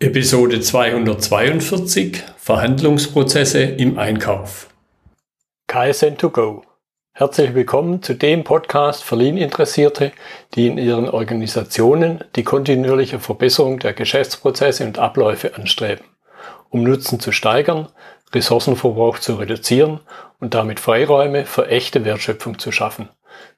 Episode 0.00 0.60
242 0.60 2.22
Verhandlungsprozesse 2.36 3.62
im 3.62 3.98
Einkauf. 3.98 4.68
KSN2Go. 5.68 6.62
Herzlich 7.14 7.52
willkommen 7.52 8.00
zu 8.00 8.14
dem 8.14 8.44
Podcast 8.44 9.02
für 9.02 9.16
Lean-Interessierte, 9.16 10.12
die 10.54 10.68
in 10.68 10.78
ihren 10.78 11.08
Organisationen 11.08 12.22
die 12.36 12.44
kontinuierliche 12.44 13.18
Verbesserung 13.18 13.80
der 13.80 13.92
Geschäftsprozesse 13.92 14.84
und 14.84 15.00
Abläufe 15.00 15.56
anstreben, 15.56 16.04
um 16.70 16.84
Nutzen 16.84 17.18
zu 17.18 17.32
steigern, 17.32 17.88
Ressourcenverbrauch 18.32 19.18
zu 19.18 19.34
reduzieren 19.34 19.98
und 20.38 20.54
damit 20.54 20.78
Freiräume 20.78 21.44
für 21.44 21.66
echte 21.66 22.04
Wertschöpfung 22.04 22.60
zu 22.60 22.70
schaffen, 22.70 23.08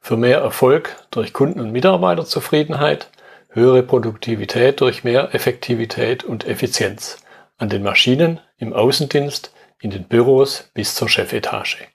für 0.01 0.17
mehr 0.17 0.39
Erfolg 0.39 0.97
durch 1.11 1.35
Kunden- 1.35 1.61
und 1.61 1.73
Mitarbeiterzufriedenheit, 1.73 3.11
höhere 3.53 3.83
Produktivität 3.83 4.81
durch 4.81 5.03
mehr 5.03 5.35
Effektivität 5.35 6.23
und 6.23 6.47
Effizienz 6.47 7.23
an 7.59 7.69
den 7.69 7.83
Maschinen, 7.83 8.41
im 8.59 8.73
Außendienst, 8.73 9.53
in 9.81 9.91
den 9.91 10.05
Büros 10.05 10.71
bis 10.73 10.95
zur 10.95 11.09
Chefetage. 11.09 11.89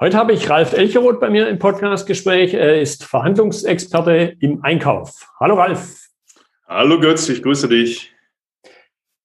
Heute 0.00 0.16
habe 0.16 0.32
ich 0.32 0.48
Ralf 0.48 0.72
Elcheroth 0.72 1.20
bei 1.20 1.30
mir 1.30 1.48
im 1.48 1.58
Podcastgespräch. 1.58 2.54
Er 2.54 2.80
ist 2.80 3.04
Verhandlungsexperte 3.04 4.36
im 4.40 4.62
Einkauf. 4.62 5.28
Hallo 5.40 5.56
Ralf. 5.56 6.08
Hallo 6.66 7.00
Götz, 7.00 7.28
ich 7.28 7.42
grüße 7.42 7.68
dich. 7.68 8.12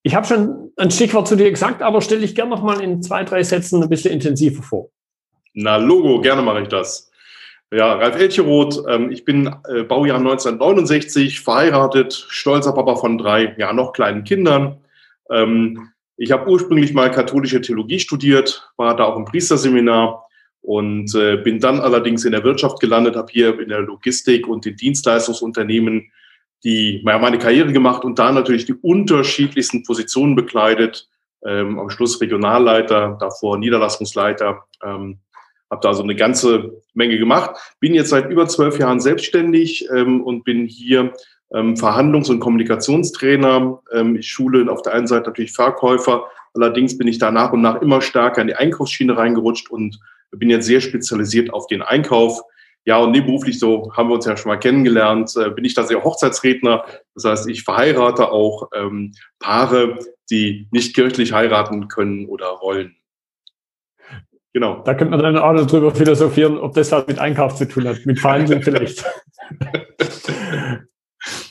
Ich 0.03 0.15
habe 0.15 0.25
schon 0.25 0.71
ein 0.77 0.91
Stichwort 0.91 1.27
zu 1.27 1.35
dir 1.35 1.49
gesagt, 1.49 1.81
aber 1.81 2.01
stelle 2.01 2.21
dich 2.21 2.35
gerne 2.35 2.51
noch 2.51 2.63
mal 2.63 2.81
in 2.81 3.01
zwei, 3.01 3.23
drei 3.23 3.43
Sätzen 3.43 3.81
ein 3.81 3.89
bisschen 3.89 4.13
intensiver 4.13 4.63
vor. 4.63 4.89
Na, 5.53 5.77
Logo, 5.77 6.21
gerne 6.21 6.41
mache 6.41 6.61
ich 6.61 6.67
das. 6.67 7.10
Ja, 7.73 7.93
Ralf 7.93 8.17
Elcheroth, 8.17 8.83
ähm, 8.89 9.11
ich 9.11 9.23
bin 9.23 9.47
äh, 9.69 9.83
Baujahr 9.83 10.17
1969, 10.17 11.39
verheiratet, 11.39 12.25
stolzer 12.29 12.73
Papa 12.73 12.97
von 12.97 13.17
drei, 13.17 13.55
ja, 13.57 13.71
noch 13.71 13.93
kleinen 13.93 14.25
Kindern. 14.25 14.81
Ähm, 15.29 15.89
ich 16.17 16.31
habe 16.33 16.49
ursprünglich 16.49 16.93
mal 16.93 17.09
katholische 17.09 17.61
Theologie 17.61 17.99
studiert, 17.99 18.69
war 18.75 18.95
da 18.95 19.05
auch 19.05 19.15
im 19.15 19.25
Priesterseminar 19.25 20.25
und 20.61 21.15
äh, 21.15 21.37
bin 21.37 21.59
dann 21.61 21.79
allerdings 21.79 22.25
in 22.25 22.33
der 22.33 22.43
Wirtschaft 22.43 22.81
gelandet, 22.81 23.15
habe 23.15 23.31
hier 23.31 23.57
in 23.59 23.69
der 23.69 23.79
Logistik 23.79 24.47
und 24.47 24.65
den 24.65 24.75
Dienstleistungsunternehmen 24.75 26.11
die 26.63 27.01
meine 27.03 27.39
Karriere 27.39 27.73
gemacht 27.73 28.03
und 28.03 28.19
da 28.19 28.31
natürlich 28.31 28.65
die 28.65 28.73
unterschiedlichsten 28.73 29.83
Positionen 29.83 30.35
bekleidet. 30.35 31.07
Ähm, 31.43 31.79
am 31.79 31.89
Schluss 31.89 32.21
Regionalleiter, 32.21 33.17
davor 33.19 33.57
Niederlassungsleiter. 33.57 34.63
Ähm, 34.83 35.19
habe 35.71 35.81
da 35.81 35.93
so 35.93 36.03
eine 36.03 36.15
ganze 36.15 36.83
Menge 36.93 37.17
gemacht. 37.17 37.51
Bin 37.79 37.93
jetzt 37.93 38.09
seit 38.09 38.29
über 38.29 38.47
zwölf 38.47 38.77
Jahren 38.77 38.99
selbstständig 38.99 39.87
ähm, 39.95 40.21
und 40.21 40.43
bin 40.43 40.65
hier 40.65 41.13
ähm, 41.53 41.75
Verhandlungs- 41.75 42.29
und 42.29 42.41
Kommunikationstrainer. 42.41 43.81
Ähm, 43.93 44.17
ich 44.17 44.27
schule 44.27 44.69
auf 44.71 44.81
der 44.81 44.93
einen 44.93 45.07
Seite 45.07 45.27
natürlich 45.27 45.53
Verkäufer, 45.53 46.25
allerdings 46.53 46.97
bin 46.97 47.07
ich 47.07 47.17
da 47.17 47.31
nach 47.31 47.53
und 47.53 47.61
nach 47.61 47.81
immer 47.81 48.01
stärker 48.01 48.41
in 48.41 48.47
die 48.47 48.55
Einkaufsschiene 48.55 49.17
reingerutscht 49.17 49.71
und 49.71 49.99
bin 50.31 50.49
jetzt 50.49 50.65
sehr 50.65 50.81
spezialisiert 50.81 51.53
auf 51.53 51.67
den 51.67 51.81
Einkauf. 51.81 52.41
Ja, 52.83 52.97
und 52.97 53.11
nebenberuflich 53.11 53.59
so 53.59 53.93
haben 53.95 54.09
wir 54.09 54.15
uns 54.15 54.25
ja 54.25 54.35
schon 54.35 54.49
mal 54.49 54.57
kennengelernt, 54.57 55.33
äh, 55.37 55.51
bin 55.51 55.63
ich 55.63 55.73
da 55.73 55.83
sehr 55.83 56.03
Hochzeitsredner. 56.03 56.83
Das 57.15 57.25
heißt, 57.25 57.49
ich 57.49 57.63
verheirate 57.63 58.31
auch 58.31 58.69
ähm, 58.75 59.13
Paare, 59.39 59.99
die 60.29 60.67
nicht 60.71 60.95
kirchlich 60.95 61.31
heiraten 61.31 61.87
können 61.89 62.25
oder 62.25 62.59
wollen. 62.61 62.95
Genau. 64.53 64.81
Da 64.83 64.93
könnte 64.93 65.11
man 65.11 65.21
dann 65.21 65.37
auch 65.37 65.53
noch 65.53 65.65
drüber 65.65 65.95
philosophieren, 65.95 66.57
ob 66.57 66.73
das 66.73 66.91
was 66.91 67.07
mit 67.07 67.19
Einkauf 67.19 67.55
zu 67.55 67.67
tun 67.67 67.87
hat, 67.87 68.05
mit 68.05 68.19
Verhandeln 68.19 68.61
vielleicht. 68.63 69.03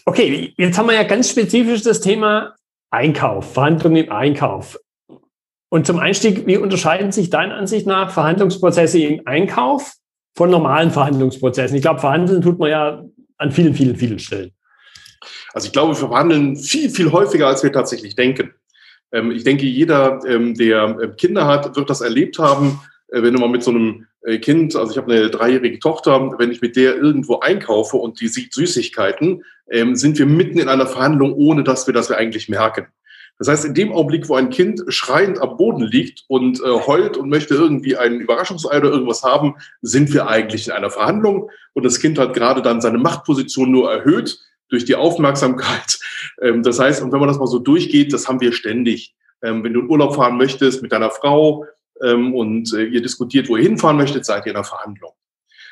okay, 0.04 0.52
jetzt 0.56 0.78
haben 0.78 0.86
wir 0.86 0.94
ja 0.94 1.04
ganz 1.04 1.30
spezifisch 1.30 1.82
das 1.82 2.00
Thema 2.00 2.54
Einkauf, 2.90 3.54
Verhandlungen 3.54 4.04
im 4.04 4.12
Einkauf. 4.12 4.78
Und 5.70 5.86
zum 5.86 5.98
Einstieg, 5.98 6.46
wie 6.46 6.56
unterscheiden 6.56 7.12
sich 7.12 7.30
deiner 7.30 7.54
Ansicht 7.54 7.86
nach 7.86 8.10
Verhandlungsprozesse 8.10 8.98
im 8.98 9.22
Einkauf 9.24 9.94
von 10.36 10.50
normalen 10.50 10.90
Verhandlungsprozessen? 10.90 11.76
Ich 11.76 11.82
glaube, 11.82 12.00
verhandeln 12.00 12.42
tut 12.42 12.58
man 12.58 12.70
ja 12.70 13.04
an 13.38 13.52
vielen, 13.52 13.74
vielen, 13.74 13.96
vielen 13.96 14.18
Stellen. 14.18 14.50
Also 15.52 15.66
ich 15.66 15.72
glaube, 15.72 15.92
wir 15.92 16.08
verhandeln 16.08 16.56
viel, 16.56 16.90
viel 16.90 17.12
häufiger, 17.12 17.46
als 17.46 17.62
wir 17.62 17.72
tatsächlich 17.72 18.16
denken. 18.16 18.52
Ähm, 19.12 19.30
ich 19.30 19.44
denke, 19.44 19.66
jeder, 19.66 20.20
ähm, 20.26 20.54
der 20.54 20.98
ähm, 21.00 21.16
Kinder 21.16 21.46
hat, 21.46 21.76
wird 21.76 21.90
das 21.90 22.00
erlebt 22.00 22.38
haben, 22.38 22.80
äh, 23.08 23.22
wenn 23.22 23.34
du 23.34 23.40
mal 23.40 23.48
mit 23.48 23.62
so 23.62 23.70
einem 23.70 24.06
äh, 24.22 24.38
Kind, 24.38 24.76
also 24.76 24.92
ich 24.92 24.98
habe 24.98 25.12
eine 25.12 25.30
dreijährige 25.30 25.78
Tochter, 25.78 26.34
wenn 26.38 26.52
ich 26.52 26.60
mit 26.60 26.76
der 26.76 26.96
irgendwo 26.96 27.40
einkaufe 27.40 27.96
und 27.96 28.20
die 28.20 28.28
sieht 28.28 28.52
Süßigkeiten, 28.52 29.44
sind 29.92 30.18
wir 30.18 30.26
mitten 30.26 30.58
in 30.58 30.68
einer 30.68 30.88
Verhandlung, 30.88 31.32
ohne 31.32 31.62
dass 31.62 31.86
wir 31.86 31.94
das 31.94 32.10
eigentlich 32.10 32.48
merken. 32.48 32.88
Das 33.40 33.48
heißt, 33.48 33.64
in 33.64 33.72
dem 33.72 33.90
Augenblick, 33.92 34.28
wo 34.28 34.34
ein 34.34 34.50
Kind 34.50 34.82
schreiend 34.88 35.40
am 35.40 35.56
Boden 35.56 35.82
liegt 35.82 36.24
und 36.28 36.60
äh, 36.60 36.86
heult 36.86 37.16
und 37.16 37.30
möchte 37.30 37.54
irgendwie 37.54 37.96
ein 37.96 38.20
Überraschungsei 38.20 38.76
oder 38.76 38.90
irgendwas 38.90 39.22
haben, 39.22 39.54
sind 39.80 40.12
wir 40.12 40.28
eigentlich 40.28 40.66
in 40.66 40.74
einer 40.74 40.90
Verhandlung. 40.90 41.50
Und 41.72 41.84
das 41.84 42.00
Kind 42.00 42.18
hat 42.18 42.34
gerade 42.34 42.60
dann 42.60 42.82
seine 42.82 42.98
Machtposition 42.98 43.70
nur 43.70 43.90
erhöht 43.90 44.38
durch 44.70 44.84
die 44.84 44.96
Aufmerksamkeit. 44.96 45.98
Ähm, 46.42 46.62
das 46.62 46.78
heißt, 46.78 47.02
und 47.02 47.12
wenn 47.12 47.18
man 47.18 47.28
das 47.28 47.38
mal 47.38 47.46
so 47.46 47.58
durchgeht, 47.58 48.12
das 48.12 48.28
haben 48.28 48.40
wir 48.40 48.52
ständig. 48.52 49.14
Ähm, 49.42 49.62
wenn 49.62 49.74
du 49.74 49.80
in 49.80 49.90
Urlaub 49.90 50.14
fahren 50.14 50.38
möchtest 50.38 50.80
mit 50.82 50.92
deiner 50.92 51.10
Frau, 51.10 51.66
ähm, 52.02 52.34
und 52.34 52.72
äh, 52.72 52.84
ihr 52.84 53.02
diskutiert, 53.02 53.48
wo 53.48 53.56
ihr 53.56 53.62
hinfahren 53.62 53.96
möchtet, 53.96 54.24
seid 54.24 54.46
ihr 54.46 54.50
in 54.50 54.56
einer 54.56 54.64
Verhandlung. 54.64 55.12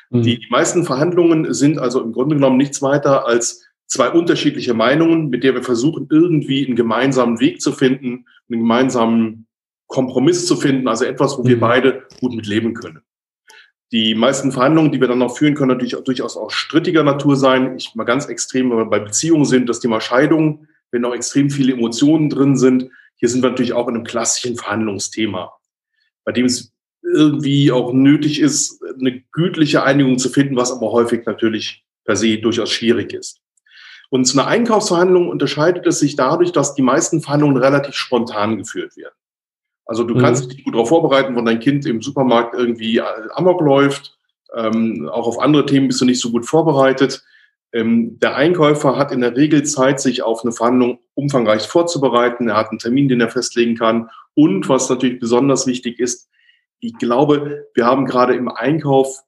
Mhm. 0.09 0.21
Die, 0.21 0.39
die 0.39 0.49
meisten 0.49 0.83
Verhandlungen 0.85 1.53
sind 1.53 1.79
also 1.79 2.01
im 2.01 2.13
Grunde 2.13 2.35
genommen 2.35 2.57
nichts 2.57 2.81
weiter 2.81 3.25
als 3.25 3.65
zwei 3.87 4.09
unterschiedliche 4.09 4.73
Meinungen, 4.73 5.29
mit 5.29 5.43
der 5.43 5.55
wir 5.55 5.63
versuchen, 5.63 6.07
irgendwie 6.11 6.65
einen 6.65 6.75
gemeinsamen 6.75 7.39
Weg 7.39 7.61
zu 7.61 7.71
finden, 7.71 8.25
einen 8.49 8.61
gemeinsamen 8.61 9.47
Kompromiss 9.87 10.45
zu 10.45 10.55
finden, 10.55 10.87
also 10.87 11.05
etwas, 11.05 11.37
wo 11.37 11.45
wir 11.45 11.59
beide 11.59 12.03
gut 12.19 12.35
mit 12.35 12.45
leben 12.45 12.75
können. 12.75 13.01
Die 13.91 14.13
meisten 14.13 14.51
Verhandlungen, 14.51 14.91
die 14.91 15.01
wir 15.01 15.07
dann 15.07 15.17
noch 15.19 15.35
führen, 15.35 15.55
können 15.55 15.69
natürlich 15.69 15.95
auch 15.95 16.03
durchaus 16.03 16.37
auch 16.37 16.51
strittiger 16.51 17.03
Natur 17.03 17.35
sein. 17.35 17.75
Ich 17.75 17.95
mal 17.95 18.03
ganz 18.03 18.27
extrem, 18.27 18.69
wenn 18.69 18.77
wir 18.77 18.85
bei 18.85 18.99
Beziehungen 18.99 19.45
sind, 19.45 19.67
das 19.67 19.79
Thema 19.79 19.99
Scheidung, 19.99 20.67
wenn 20.91 21.05
auch 21.05 21.13
extrem 21.13 21.49
viele 21.49 21.73
Emotionen 21.73 22.29
drin 22.29 22.55
sind. 22.55 22.89
Hier 23.15 23.29
sind 23.29 23.41
wir 23.41 23.49
natürlich 23.49 23.73
auch 23.73 23.87
in 23.87 23.95
einem 23.95 24.03
klassischen 24.03 24.55
Verhandlungsthema 24.55 25.53
bei 26.29 26.33
dem 26.33 26.45
es 26.45 26.71
irgendwie 27.01 27.71
auch 27.71 27.91
nötig 27.91 28.39
ist, 28.39 28.83
eine 28.99 29.21
gütliche 29.31 29.81
Einigung 29.81 30.19
zu 30.19 30.29
finden, 30.29 30.55
was 30.55 30.71
aber 30.71 30.91
häufig 30.91 31.25
natürlich 31.25 31.83
per 32.05 32.15
se 32.15 32.37
durchaus 32.37 32.69
schwierig 32.69 33.13
ist. 33.13 33.41
Und 34.11 34.25
zu 34.25 34.39
einer 34.39 34.47
Einkaufsverhandlung 34.47 35.27
unterscheidet 35.27 35.87
es 35.87 35.99
sich 35.99 36.15
dadurch, 36.15 36.51
dass 36.51 36.75
die 36.75 36.83
meisten 36.83 37.21
Verhandlungen 37.21 37.57
relativ 37.57 37.95
spontan 37.95 38.59
geführt 38.59 38.95
werden. 38.95 39.15
Also 39.89 40.03
du 40.03 40.13
mhm. 40.13 40.19
kannst 40.19 40.51
dich 40.51 40.63
gut 40.63 40.75
darauf 40.75 40.89
vorbereiten, 40.89 41.35
wenn 41.35 41.45
dein 41.45 41.59
Kind 41.59 41.83
im 41.87 41.99
Supermarkt 41.99 42.53
irgendwie 42.53 43.01
amok 43.01 43.59
läuft. 43.61 44.19
Ähm, 44.55 45.09
auch 45.11 45.25
auf 45.25 45.39
andere 45.39 45.65
Themen 45.65 45.87
bist 45.87 45.99
du 45.99 46.05
nicht 46.05 46.21
so 46.21 46.29
gut 46.29 46.45
vorbereitet. 46.45 47.23
Ähm, 47.73 48.19
der 48.19 48.35
Einkäufer 48.35 48.97
hat 48.97 49.11
in 49.11 49.21
der 49.21 49.35
Regel 49.35 49.63
Zeit, 49.63 49.99
sich 49.99 50.21
auf 50.21 50.43
eine 50.43 50.51
Verhandlung 50.51 50.99
umfangreich 51.15 51.63
vorzubereiten. 51.63 52.49
Er 52.49 52.55
hat 52.55 52.69
einen 52.69 52.77
Termin, 52.77 53.07
den 53.07 53.19
er 53.19 53.29
festlegen 53.29 53.75
kann 53.75 54.11
und 54.35 54.69
was 54.69 54.91
natürlich 54.91 55.19
besonders 55.19 55.65
wichtig 55.65 55.99
ist, 55.99 56.29
ich 56.81 56.93
glaube, 56.99 57.65
wir 57.73 57.85
haben 57.87 58.05
gerade 58.05 58.35
im 58.35 58.47
Einkauf 58.47 59.23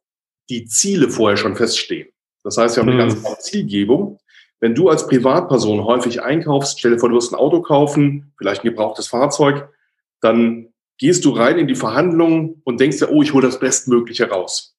die 0.51 0.65
Ziele 0.65 1.09
vorher 1.09 1.37
schon 1.37 1.55
feststehen. 1.55 2.09
Das 2.43 2.57
heißt, 2.57 2.75
wir 2.75 2.83
haben 2.83 2.89
eine 2.91 3.03
mhm. 3.03 3.23
ganz 3.23 3.39
Zielgebung. 3.39 4.19
Wenn 4.59 4.75
du 4.75 4.89
als 4.89 5.07
Privatperson 5.07 5.85
häufig 5.85 6.21
einkaufst, 6.21 6.79
stell 6.79 6.91
dir 6.91 6.99
vor, 6.99 7.09
du 7.09 7.15
wirst 7.15 7.33
ein 7.33 7.39
Auto 7.39 7.63
kaufen, 7.63 8.31
vielleicht 8.37 8.63
ein 8.63 8.69
gebrauchtes 8.69 9.07
Fahrzeug, 9.07 9.67
dann 10.21 10.67
gehst 10.97 11.25
du 11.25 11.31
rein 11.31 11.57
in 11.57 11.67
die 11.67 11.75
Verhandlungen 11.75 12.61
und 12.63 12.79
denkst 12.79 12.99
dir, 12.99 13.11
oh, 13.11 13.21
ich 13.21 13.33
hole 13.33 13.45
das 13.45 13.59
Bestmögliche 13.59 14.29
raus. 14.29 14.77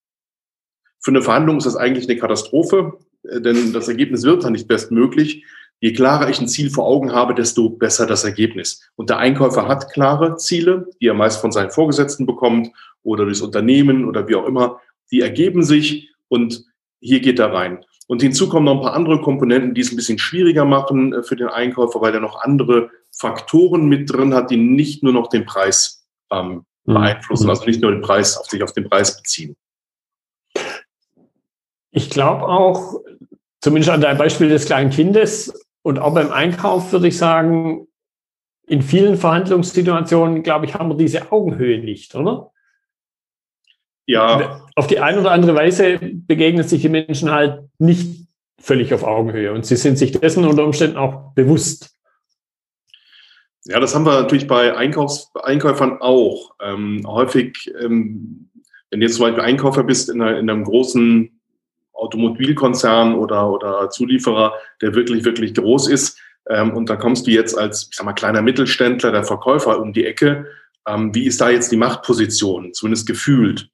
Für 1.00 1.10
eine 1.10 1.22
Verhandlung 1.22 1.58
ist 1.58 1.66
das 1.66 1.76
eigentlich 1.76 2.08
eine 2.08 2.18
Katastrophe, 2.18 2.98
äh, 3.24 3.40
denn 3.40 3.72
das 3.72 3.88
Ergebnis 3.88 4.22
wird 4.22 4.44
dann 4.44 4.52
nicht 4.52 4.68
bestmöglich. 4.68 5.44
Je 5.80 5.92
klarer 5.92 6.30
ich 6.30 6.40
ein 6.40 6.46
Ziel 6.46 6.70
vor 6.70 6.86
Augen 6.86 7.12
habe, 7.12 7.34
desto 7.34 7.70
besser 7.70 8.06
das 8.06 8.22
Ergebnis. 8.22 8.88
Und 8.94 9.10
der 9.10 9.18
Einkäufer 9.18 9.66
hat 9.66 9.92
klare 9.92 10.36
Ziele, 10.36 10.88
die 11.00 11.08
er 11.08 11.14
meist 11.14 11.40
von 11.40 11.50
seinen 11.50 11.72
Vorgesetzten 11.72 12.24
bekommt 12.24 12.68
oder 13.02 13.24
durchs 13.24 13.40
Unternehmen 13.40 14.04
oder 14.04 14.28
wie 14.28 14.36
auch 14.36 14.46
immer. 14.46 14.80
Die 15.10 15.20
ergeben 15.20 15.64
sich 15.64 16.12
und 16.28 16.64
hier 17.00 17.18
geht 17.18 17.40
er 17.40 17.52
rein. 17.52 17.84
Und 18.06 18.22
hinzu 18.22 18.48
kommen 18.48 18.66
noch 18.66 18.76
ein 18.76 18.82
paar 18.82 18.94
andere 18.94 19.20
Komponenten, 19.20 19.74
die 19.74 19.80
es 19.80 19.90
ein 19.90 19.96
bisschen 19.96 20.18
schwieriger 20.18 20.64
machen 20.64 21.12
äh, 21.12 21.22
für 21.24 21.34
den 21.34 21.48
Einkäufer, 21.48 22.00
weil 22.00 22.14
er 22.14 22.20
noch 22.20 22.40
andere 22.40 22.90
Faktoren 23.22 23.88
mit 23.88 24.12
drin 24.12 24.34
hat, 24.34 24.50
die 24.50 24.56
nicht 24.56 25.02
nur 25.02 25.12
noch 25.12 25.28
den 25.28 25.46
Preis 25.46 26.04
ähm, 26.30 26.66
mhm. 26.84 26.94
beeinflussen, 26.94 27.48
also 27.48 27.64
nicht 27.64 27.80
nur 27.80 27.92
den 27.92 28.02
Preis 28.02 28.36
auf 28.36 28.46
sich 28.46 28.62
auf 28.62 28.72
den 28.72 28.88
Preis 28.88 29.16
beziehen. 29.16 29.56
Ich 31.92 32.10
glaube 32.10 32.48
auch, 32.48 33.00
zumindest 33.60 33.90
an 33.90 34.00
deinem 34.00 34.18
Beispiel 34.18 34.48
des 34.48 34.66
kleinen 34.66 34.90
Kindes, 34.90 35.52
und 35.84 35.98
auch 35.98 36.14
beim 36.14 36.30
Einkauf 36.30 36.92
würde 36.92 37.08
ich 37.08 37.18
sagen, 37.18 37.88
in 38.66 38.82
vielen 38.82 39.16
Verhandlungssituationen, 39.16 40.42
glaube 40.42 40.66
ich, 40.66 40.74
haben 40.74 40.88
wir 40.88 40.96
diese 40.96 41.32
Augenhöhe 41.32 41.78
nicht, 41.78 42.14
oder? 42.14 42.52
Ja. 44.06 44.66
Auf 44.76 44.86
die 44.86 45.00
eine 45.00 45.20
oder 45.20 45.32
andere 45.32 45.54
Weise 45.54 45.98
begegnen 46.00 46.66
sich 46.66 46.82
die 46.82 46.88
Menschen 46.88 47.30
halt 47.30 47.68
nicht 47.78 48.28
völlig 48.60 48.94
auf 48.94 49.02
Augenhöhe 49.02 49.52
und 49.52 49.66
sie 49.66 49.76
sind 49.76 49.98
sich 49.98 50.12
dessen 50.12 50.44
unter 50.44 50.64
Umständen 50.64 50.96
auch 50.96 51.32
bewusst. 51.34 51.91
Ja, 53.64 53.78
das 53.78 53.94
haben 53.94 54.04
wir 54.04 54.20
natürlich 54.20 54.48
bei 54.48 54.76
Einkaufs 54.76 55.30
Einkäufern 55.34 55.98
auch. 56.00 56.54
Ähm, 56.60 57.04
häufig, 57.06 57.72
ähm, 57.80 58.48
wenn 58.90 59.00
du 59.00 59.06
jetzt 59.06 59.16
zum 59.16 59.26
Beispiel 59.26 59.42
Einkäufer 59.42 59.84
bist 59.84 60.08
in, 60.08 60.20
einer, 60.20 60.38
in 60.38 60.50
einem 60.50 60.64
großen 60.64 61.30
Automobilkonzern 61.92 63.14
oder, 63.14 63.50
oder 63.50 63.90
Zulieferer, 63.90 64.54
der 64.80 64.94
wirklich, 64.94 65.24
wirklich 65.24 65.54
groß 65.54 65.88
ist, 65.88 66.18
ähm, 66.48 66.72
und 66.72 66.90
da 66.90 66.96
kommst 66.96 67.26
du 67.26 67.30
jetzt 67.30 67.56
als, 67.56 67.88
ich 67.90 67.96
sag 67.96 68.04
mal, 68.04 68.14
kleiner 68.14 68.42
Mittelständler, 68.42 69.12
der 69.12 69.22
Verkäufer 69.22 69.80
um 69.80 69.92
die 69.92 70.06
Ecke, 70.06 70.46
ähm, 70.88 71.14
wie 71.14 71.26
ist 71.26 71.40
da 71.40 71.48
jetzt 71.48 71.70
die 71.70 71.76
Machtposition, 71.76 72.74
zumindest 72.74 73.06
gefühlt? 73.06 73.68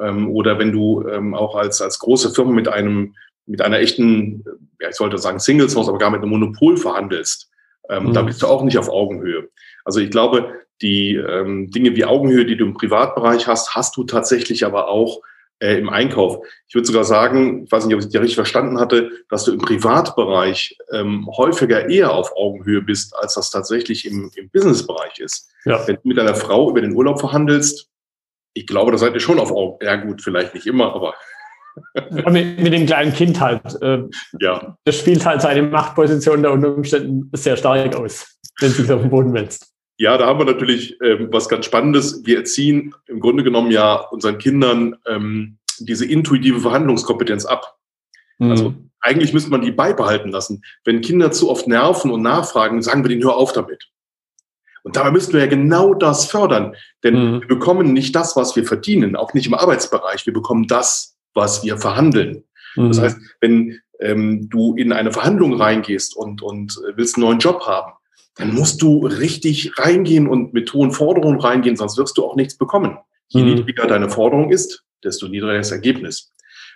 Ähm, 0.00 0.30
oder 0.30 0.60
wenn 0.60 0.70
du 0.70 1.06
ähm, 1.08 1.34
auch 1.34 1.56
als, 1.56 1.82
als 1.82 1.98
große 1.98 2.30
Firma 2.30 2.52
mit 2.52 2.68
einem, 2.68 3.14
mit 3.46 3.60
einer 3.60 3.80
echten, 3.80 4.44
ja, 4.80 4.90
ich 4.90 4.96
sollte 4.96 5.18
sagen 5.18 5.40
Singles 5.40 5.74
House, 5.74 5.88
aber 5.88 5.98
gar 5.98 6.10
mit 6.10 6.22
einem 6.22 6.30
Monopol 6.30 6.76
verhandelst, 6.76 7.50
ähm, 7.88 8.06
mhm. 8.06 8.12
Da 8.14 8.22
bist 8.22 8.42
du 8.42 8.46
auch 8.46 8.62
nicht 8.62 8.78
auf 8.78 8.88
Augenhöhe. 8.88 9.48
Also 9.84 10.00
ich 10.00 10.10
glaube, 10.10 10.52
die 10.82 11.14
ähm, 11.14 11.70
Dinge 11.70 11.94
wie 11.96 12.04
Augenhöhe, 12.04 12.44
die 12.44 12.56
du 12.56 12.64
im 12.64 12.74
Privatbereich 12.74 13.46
hast, 13.46 13.74
hast 13.74 13.96
du 13.96 14.04
tatsächlich 14.04 14.64
aber 14.64 14.88
auch 14.88 15.20
äh, 15.60 15.78
im 15.78 15.88
Einkauf. 15.88 16.44
Ich 16.66 16.74
würde 16.74 16.86
sogar 16.86 17.04
sagen, 17.04 17.64
ich 17.64 17.72
weiß 17.72 17.86
nicht, 17.86 17.94
ob 17.94 18.00
ich 18.00 18.08
dich 18.08 18.20
richtig 18.20 18.34
verstanden 18.34 18.80
hatte, 18.80 19.10
dass 19.28 19.44
du 19.44 19.52
im 19.52 19.60
Privatbereich 19.60 20.76
ähm, 20.92 21.28
häufiger 21.36 21.88
eher 21.88 22.12
auf 22.12 22.36
Augenhöhe 22.36 22.82
bist, 22.82 23.14
als 23.16 23.34
das 23.34 23.50
tatsächlich 23.50 24.06
im, 24.06 24.30
im 24.34 24.50
Businessbereich 24.50 25.20
ist. 25.20 25.50
Ja. 25.64 25.86
Wenn 25.86 25.96
du 25.96 26.08
mit 26.08 26.18
deiner 26.18 26.34
Frau 26.34 26.70
über 26.70 26.80
den 26.80 26.94
Urlaub 26.94 27.20
verhandelst, 27.20 27.88
ich 28.52 28.66
glaube, 28.66 28.92
da 28.92 28.98
seid 28.98 29.14
ihr 29.14 29.20
schon 29.20 29.38
auf 29.38 29.52
Augenhöhe. 29.52 29.88
Ja 29.88 29.96
gut, 29.96 30.22
vielleicht 30.22 30.54
nicht 30.54 30.66
immer, 30.66 30.94
aber 30.94 31.14
mit, 32.10 32.60
mit, 32.60 32.72
dem 32.72 32.86
kleinen 32.86 33.12
Kind 33.12 33.40
halt. 33.40 33.80
Äh, 33.82 34.04
ja. 34.40 34.76
Das 34.84 34.98
spielt 34.98 35.24
halt 35.24 35.42
seine 35.42 35.62
Machtposition 35.62 36.42
da 36.42 36.50
unter 36.50 36.74
Umständen 36.74 37.30
sehr 37.32 37.56
stark 37.56 37.96
aus, 37.96 38.38
wenn 38.60 38.70
sich 38.70 38.90
auf 38.90 39.00
den 39.00 39.10
Boden 39.10 39.32
wälzt. 39.32 39.72
Ja, 39.96 40.18
da 40.18 40.26
haben 40.26 40.40
wir 40.40 40.46
natürlich 40.46 40.98
ähm, 41.02 41.28
was 41.30 41.48
ganz 41.48 41.66
Spannendes. 41.66 42.22
Wir 42.24 42.38
erziehen 42.38 42.94
im 43.06 43.20
Grunde 43.20 43.44
genommen 43.44 43.70
ja 43.70 43.94
unseren 43.94 44.38
Kindern 44.38 44.96
ähm, 45.06 45.58
diese 45.78 46.04
intuitive 46.04 46.60
Verhandlungskompetenz 46.60 47.44
ab. 47.44 47.76
Mhm. 48.38 48.50
Also 48.50 48.74
eigentlich 49.00 49.32
müsste 49.32 49.50
man 49.50 49.62
die 49.62 49.70
beibehalten 49.70 50.30
lassen. 50.30 50.62
Wenn 50.84 51.00
Kinder 51.00 51.30
zu 51.30 51.50
oft 51.50 51.68
nerven 51.68 52.10
und 52.10 52.22
nachfragen, 52.22 52.82
sagen 52.82 53.04
wir 53.04 53.08
denen, 53.08 53.22
hör 53.22 53.36
auf 53.36 53.52
damit. 53.52 53.90
Und 54.82 54.96
dabei 54.96 55.10
müssten 55.10 55.32
wir 55.32 55.40
ja 55.40 55.46
genau 55.46 55.94
das 55.94 56.26
fördern. 56.26 56.74
Denn 57.02 57.14
mhm. 57.14 57.40
wir 57.40 57.48
bekommen 57.48 57.92
nicht 57.92 58.14
das, 58.14 58.36
was 58.36 58.56
wir 58.56 58.64
verdienen, 58.64 59.16
auch 59.16 59.32
nicht 59.32 59.46
im 59.46 59.54
Arbeitsbereich. 59.54 60.26
Wir 60.26 60.32
bekommen 60.32 60.66
das, 60.66 61.13
was 61.34 61.62
wir 61.64 61.76
verhandeln. 61.78 62.44
Mhm. 62.76 62.88
Das 62.88 63.00
heißt, 63.00 63.18
wenn 63.40 63.80
ähm, 64.00 64.48
du 64.48 64.74
in 64.74 64.92
eine 64.92 65.12
Verhandlung 65.12 65.54
reingehst 65.54 66.16
und, 66.16 66.42
und 66.42 66.80
willst 66.96 67.16
einen 67.16 67.26
neuen 67.26 67.38
Job 67.38 67.66
haben, 67.66 67.92
dann 68.36 68.54
musst 68.54 68.82
du 68.82 69.06
richtig 69.06 69.78
reingehen 69.78 70.26
und 70.26 70.52
mit 70.54 70.72
hohen 70.72 70.90
Forderungen 70.90 71.40
reingehen, 71.40 71.76
sonst 71.76 71.96
wirst 71.98 72.18
du 72.18 72.24
auch 72.24 72.36
nichts 72.36 72.56
bekommen. 72.56 72.98
Je 73.28 73.42
mhm. 73.42 73.54
niedriger 73.54 73.86
deine 73.86 74.10
Forderung 74.10 74.50
ist, 74.50 74.84
desto 75.04 75.28
niedriger 75.28 75.58
das 75.58 75.70
Ergebnis. 75.70 76.32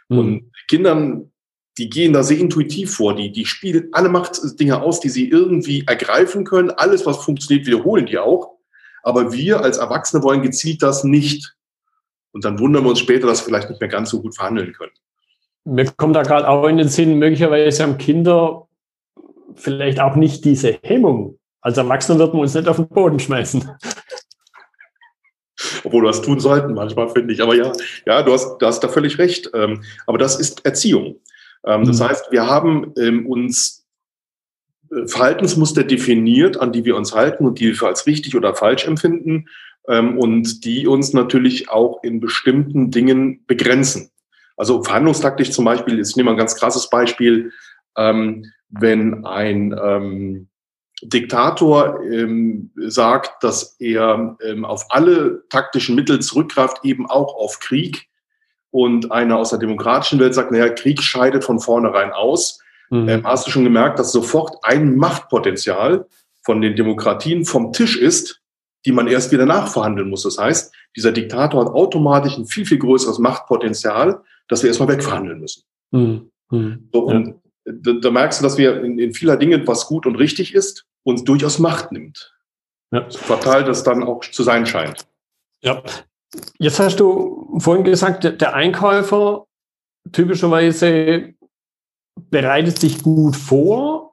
Mhm. 0.08 0.19
Und 0.19 0.52
Kindern, 0.69 1.32
die 1.76 1.90
gehen 1.90 2.12
da 2.12 2.22
sehr 2.22 2.38
intuitiv 2.38 2.94
vor, 2.94 3.14
die, 3.14 3.32
die 3.32 3.44
spielen 3.44 3.88
alle 3.93 4.08
Machtdinge 4.08 4.81
aus, 4.81 5.00
die 5.00 5.08
sie 5.08 5.28
irgendwie 5.28 5.84
ergreifen 5.87 6.44
können. 6.44 6.70
Alles, 6.70 7.06
was 7.06 7.25
funktioniert, 7.25 7.66
wiederholen 7.66 8.06
die 8.06 8.19
auch. 8.19 8.56
Aber 9.02 9.32
wir 9.32 9.62
als 9.62 9.78
Erwachsene 9.78 10.22
wollen 10.22 10.43
gezielt 10.43 10.82
das 10.82 11.04
nicht. 11.04 11.54
Und 12.32 12.44
dann 12.44 12.58
wundern 12.58 12.84
wir 12.84 12.90
uns 12.90 13.00
später, 13.00 13.26
dass 13.26 13.40
wir 13.40 13.46
vielleicht 13.46 13.70
nicht 13.70 13.80
mehr 13.80 13.88
ganz 13.88 14.10
so 14.10 14.20
gut 14.20 14.34
verhandeln 14.34 14.72
können. 14.72 14.92
Mir 15.64 15.86
kommt 15.96 16.16
da 16.16 16.22
gerade 16.22 16.48
auch 16.48 16.66
in 16.66 16.78
den 16.78 16.88
Sinn, 16.88 17.19
möglicherweise 17.19 17.82
haben 17.82 17.98
Kinder 17.98 18.69
vielleicht 19.54 20.00
auch 20.00 20.16
nicht 20.16 20.44
diese 20.44 20.78
Hemmung. 20.82 21.38
Als 21.60 21.76
Erwachsene 21.76 22.19
wird 22.19 22.32
man 22.32 22.42
uns 22.42 22.54
nicht 22.54 22.69
auf 22.69 22.76
den 22.76 22.88
Boden 22.88 23.19
schmeißen. 23.19 23.69
Obwohl 25.84 26.04
wir 26.04 26.08
das 26.08 26.22
tun 26.22 26.38
sollten, 26.38 26.75
manchmal 26.75 27.08
finde 27.08 27.34
ich. 27.34 27.42
Aber 27.42 27.54
ja, 27.54 27.72
ja, 28.06 28.22
du 28.22 28.32
hast, 28.32 28.58
du 28.58 28.66
hast 28.66 28.80
da 28.80 28.88
völlig 28.88 29.19
recht. 29.19 29.50
Ähm, 29.54 29.82
aber 30.06 30.19
das 30.19 30.38
ist 30.38 30.64
Erziehung. 30.64 31.20
Ähm, 31.64 31.84
das 31.84 31.98
mhm. 31.98 32.04
heißt, 32.04 32.30
wir 32.30 32.46
haben 32.46 32.92
ähm, 32.96 33.26
uns 33.26 33.84
äh, 34.90 35.06
Verhaltensmuster 35.06 35.82
definiert, 35.84 36.58
an 36.58 36.72
die 36.72 36.84
wir 36.84 36.96
uns 36.96 37.14
halten 37.14 37.44
und 37.46 37.58
die 37.58 37.78
wir 37.78 37.88
als 37.88 38.06
richtig 38.06 38.36
oder 38.36 38.54
falsch 38.54 38.86
empfinden 38.86 39.46
und 39.88 40.64
die 40.64 40.87
uns 40.87 41.14
natürlich 41.14 41.70
auch 41.70 42.02
in 42.02 42.20
bestimmten 42.20 42.90
Dingen 42.90 43.44
begrenzen. 43.46 44.11
Also 44.56 44.82
verhandlungstaktisch 44.82 45.50
zum 45.50 45.64
Beispiel, 45.64 45.99
ich 45.99 46.14
nehme 46.17 46.31
ein 46.31 46.37
ganz 46.37 46.56
krasses 46.56 46.90
Beispiel, 46.90 47.52
ähm, 47.96 48.44
wenn 48.69 49.25
ein 49.25 49.75
ähm, 49.82 50.49
Diktator 51.02 52.02
ähm, 52.02 52.70
sagt, 52.76 53.43
dass 53.43 53.76
er 53.79 54.37
ähm, 54.44 54.64
auf 54.64 54.87
alle 54.90 55.44
taktischen 55.49 55.94
Mittel 55.94 56.20
zurückgreift, 56.20 56.85
eben 56.85 57.08
auch 57.08 57.35
auf 57.35 57.61
Krieg, 57.61 58.08
und 58.70 59.12
einer 59.12 59.38
aus 59.38 59.50
der 59.50 59.58
demokratischen 59.58 60.19
Welt 60.20 60.35
sagt, 60.35 60.52
naja, 60.52 60.69
Krieg 60.69 61.02
scheidet 61.02 61.44
von 61.44 61.61
vornherein 61.61 62.12
aus, 62.12 62.61
mhm. 62.90 63.08
ähm, 63.08 63.26
hast 63.26 63.46
du 63.46 63.50
schon 63.50 63.64
gemerkt, 63.64 63.99
dass 63.99 64.12
sofort 64.12 64.58
ein 64.62 64.96
Machtpotenzial 64.96 66.06
von 66.43 66.61
den 66.61 66.76
Demokratien 66.76 67.44
vom 67.44 67.73
Tisch 67.73 67.96
ist, 67.96 68.40
die 68.88 68.93
man 68.93 69.06
erst 69.06 69.32
wieder 69.32 69.44
nachverhandeln 69.44 70.08
muss. 70.08 70.23
Das 70.23 70.38
heißt, 70.38 70.75
dieser 70.96 71.12
Diktator 71.12 71.62
hat 71.62 71.75
automatisch 71.75 72.38
ein 72.38 72.46
viel, 72.46 72.64
viel 72.64 72.79
größeres 72.79 73.19
Machtpotenzial, 73.19 74.23
das 74.49 74.62
wir 74.62 74.69
erstmal 74.69 74.88
wegverhandeln 74.88 75.40
müssen. 75.40 75.64
Mhm. 75.90 76.31
Mhm. 76.50 76.88
So, 76.90 77.00
und 77.00 77.26
ja. 77.67 77.73
da, 77.75 77.93
da, 77.93 78.11
merkst 78.11 78.40
du, 78.40 78.44
dass 78.44 78.56
wir 78.56 78.82
in, 78.82 78.99
in 78.99 79.12
vieler 79.12 79.37
Dinge, 79.37 79.67
was 79.67 79.88
gut 79.88 80.06
und 80.06 80.17
richtig 80.17 80.55
ist, 80.55 80.87
uns 81.02 81.23
durchaus 81.23 81.58
Macht 81.58 81.93
nimmt. 81.93 82.35
Ja. 82.90 83.05
So 83.11 83.19
fatal 83.19 83.62
das 83.62 83.82
dann 83.82 84.02
auch 84.02 84.20
zu 84.20 84.43
sein 84.43 84.64
scheint. 84.64 85.06
Ja. 85.62 85.82
Jetzt 86.58 86.81
hast 86.81 86.99
du 86.99 87.58
vorhin 87.58 87.85
gesagt, 87.85 88.25
der 88.25 88.55
Einkäufer 88.55 89.46
typischerweise 90.12 91.35
bereitet 92.31 92.79
sich 92.79 93.02
gut 93.02 93.37
vor 93.37 94.07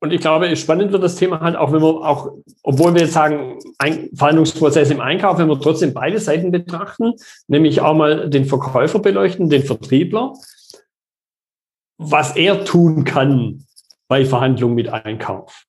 und 0.00 0.12
ich 0.12 0.20
glaube, 0.20 0.54
spannend 0.56 0.92
wird 0.92 1.02
das 1.02 1.16
Thema 1.16 1.40
halt 1.40 1.56
auch, 1.56 1.72
wenn 1.72 1.82
wir 1.82 1.88
auch, 1.88 2.32
obwohl 2.62 2.94
wir 2.94 3.02
jetzt 3.02 3.14
sagen, 3.14 3.58
ein 3.78 4.10
Verhandlungsprozess 4.14 4.90
im 4.90 5.00
Einkauf, 5.00 5.38
wenn 5.38 5.48
wir 5.48 5.60
trotzdem 5.60 5.92
beide 5.92 6.20
Seiten 6.20 6.52
betrachten, 6.52 7.14
nämlich 7.48 7.80
auch 7.80 7.94
mal 7.94 8.30
den 8.30 8.44
Verkäufer 8.44 9.00
beleuchten, 9.00 9.50
den 9.50 9.64
Vertriebler, 9.64 10.34
was 11.96 12.36
er 12.36 12.64
tun 12.64 13.04
kann 13.04 13.64
bei 14.06 14.24
Verhandlungen 14.24 14.76
mit 14.76 14.88
Einkauf. 14.88 15.64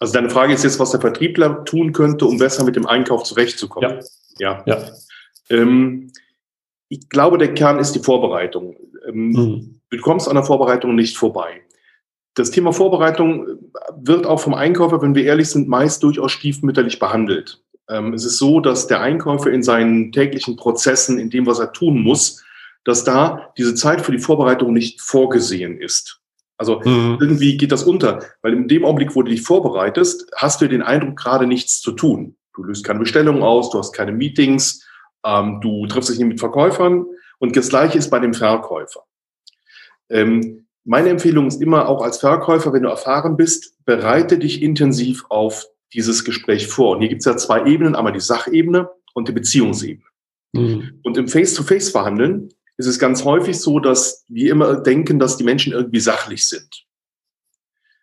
Also 0.00 0.12
deine 0.12 0.30
Frage 0.30 0.54
ist 0.54 0.64
jetzt, 0.64 0.78
was 0.80 0.90
der 0.90 1.00
Vertriebler 1.00 1.64
tun 1.64 1.92
könnte, 1.92 2.26
um 2.26 2.38
besser 2.38 2.64
mit 2.64 2.76
dem 2.76 2.86
Einkauf 2.86 3.24
zurechtzukommen. 3.24 4.00
Ja. 4.38 4.62
ja. 4.66 4.76
ja. 4.76 4.90
Ähm, 5.50 6.12
ich 6.88 7.08
glaube, 7.08 7.38
der 7.38 7.54
Kern 7.54 7.78
ist 7.78 7.92
die 7.92 8.02
Vorbereitung. 8.02 8.76
Ähm, 9.06 9.30
mhm. 9.30 9.80
Du 9.90 10.00
kommst 10.00 10.28
an 10.28 10.34
der 10.34 10.44
Vorbereitung 10.44 10.94
nicht 10.94 11.16
vorbei. 11.16 11.62
Das 12.38 12.52
Thema 12.52 12.72
Vorbereitung 12.72 13.58
wird 13.96 14.24
auch 14.24 14.38
vom 14.38 14.54
Einkäufer, 14.54 15.02
wenn 15.02 15.16
wir 15.16 15.24
ehrlich 15.24 15.50
sind, 15.50 15.66
meist 15.66 16.04
durchaus 16.04 16.30
stiefmütterlich 16.30 17.00
behandelt. 17.00 17.60
Ähm, 17.88 18.14
es 18.14 18.24
ist 18.24 18.38
so, 18.38 18.60
dass 18.60 18.86
der 18.86 19.00
Einkäufer 19.00 19.50
in 19.50 19.64
seinen 19.64 20.12
täglichen 20.12 20.54
Prozessen, 20.54 21.18
in 21.18 21.30
dem, 21.30 21.46
was 21.46 21.58
er 21.58 21.72
tun 21.72 22.00
muss, 22.00 22.44
dass 22.84 23.02
da 23.02 23.52
diese 23.58 23.74
Zeit 23.74 24.02
für 24.02 24.12
die 24.12 24.20
Vorbereitung 24.20 24.72
nicht 24.72 25.00
vorgesehen 25.00 25.80
ist. 25.80 26.20
Also 26.56 26.80
mhm. 26.84 27.18
irgendwie 27.20 27.56
geht 27.56 27.72
das 27.72 27.82
unter, 27.82 28.20
weil 28.42 28.52
in 28.52 28.68
dem 28.68 28.84
Augenblick, 28.84 29.16
wo 29.16 29.22
du 29.22 29.30
dich 29.30 29.42
vorbereitest, 29.42 30.30
hast 30.36 30.60
du 30.60 30.68
den 30.68 30.82
Eindruck, 30.82 31.16
gerade 31.16 31.46
nichts 31.46 31.80
zu 31.80 31.90
tun. 31.90 32.36
Du 32.54 32.62
löst 32.62 32.84
keine 32.84 33.00
Bestellungen 33.00 33.42
aus, 33.42 33.70
du 33.70 33.78
hast 33.78 33.92
keine 33.92 34.12
Meetings, 34.12 34.86
ähm, 35.26 35.60
du 35.60 35.88
triffst 35.88 36.10
dich 36.10 36.18
nicht 36.18 36.28
mit 36.28 36.40
Verkäufern 36.40 37.04
und 37.38 37.56
das 37.56 37.68
Gleiche 37.68 37.98
ist 37.98 38.10
bei 38.10 38.20
dem 38.20 38.32
Verkäufer. 38.32 39.02
Ähm, 40.08 40.67
meine 40.88 41.10
Empfehlung 41.10 41.46
ist 41.48 41.60
immer 41.60 41.86
auch 41.86 42.02
als 42.02 42.18
Verkäufer, 42.18 42.72
wenn 42.72 42.84
du 42.84 42.88
erfahren 42.88 43.36
bist, 43.36 43.74
bereite 43.84 44.38
dich 44.38 44.62
intensiv 44.62 45.26
auf 45.28 45.66
dieses 45.92 46.24
Gespräch 46.24 46.66
vor. 46.66 46.96
Und 46.96 47.00
hier 47.00 47.10
gibt 47.10 47.20
es 47.20 47.26
ja 47.26 47.36
zwei 47.36 47.66
Ebenen, 47.66 47.94
einmal 47.94 48.14
die 48.14 48.20
Sachebene 48.20 48.88
und 49.12 49.28
die 49.28 49.32
Beziehungsebene. 49.32 50.06
Mhm. 50.54 51.00
Und 51.02 51.18
im 51.18 51.28
Face-to-Face-Verhandeln 51.28 52.48
ist 52.78 52.86
es 52.86 52.98
ganz 52.98 53.24
häufig 53.24 53.60
so, 53.60 53.80
dass 53.80 54.24
wir 54.28 54.50
immer 54.50 54.76
denken, 54.76 55.18
dass 55.18 55.36
die 55.36 55.44
Menschen 55.44 55.74
irgendwie 55.74 56.00
sachlich 56.00 56.48
sind. 56.48 56.86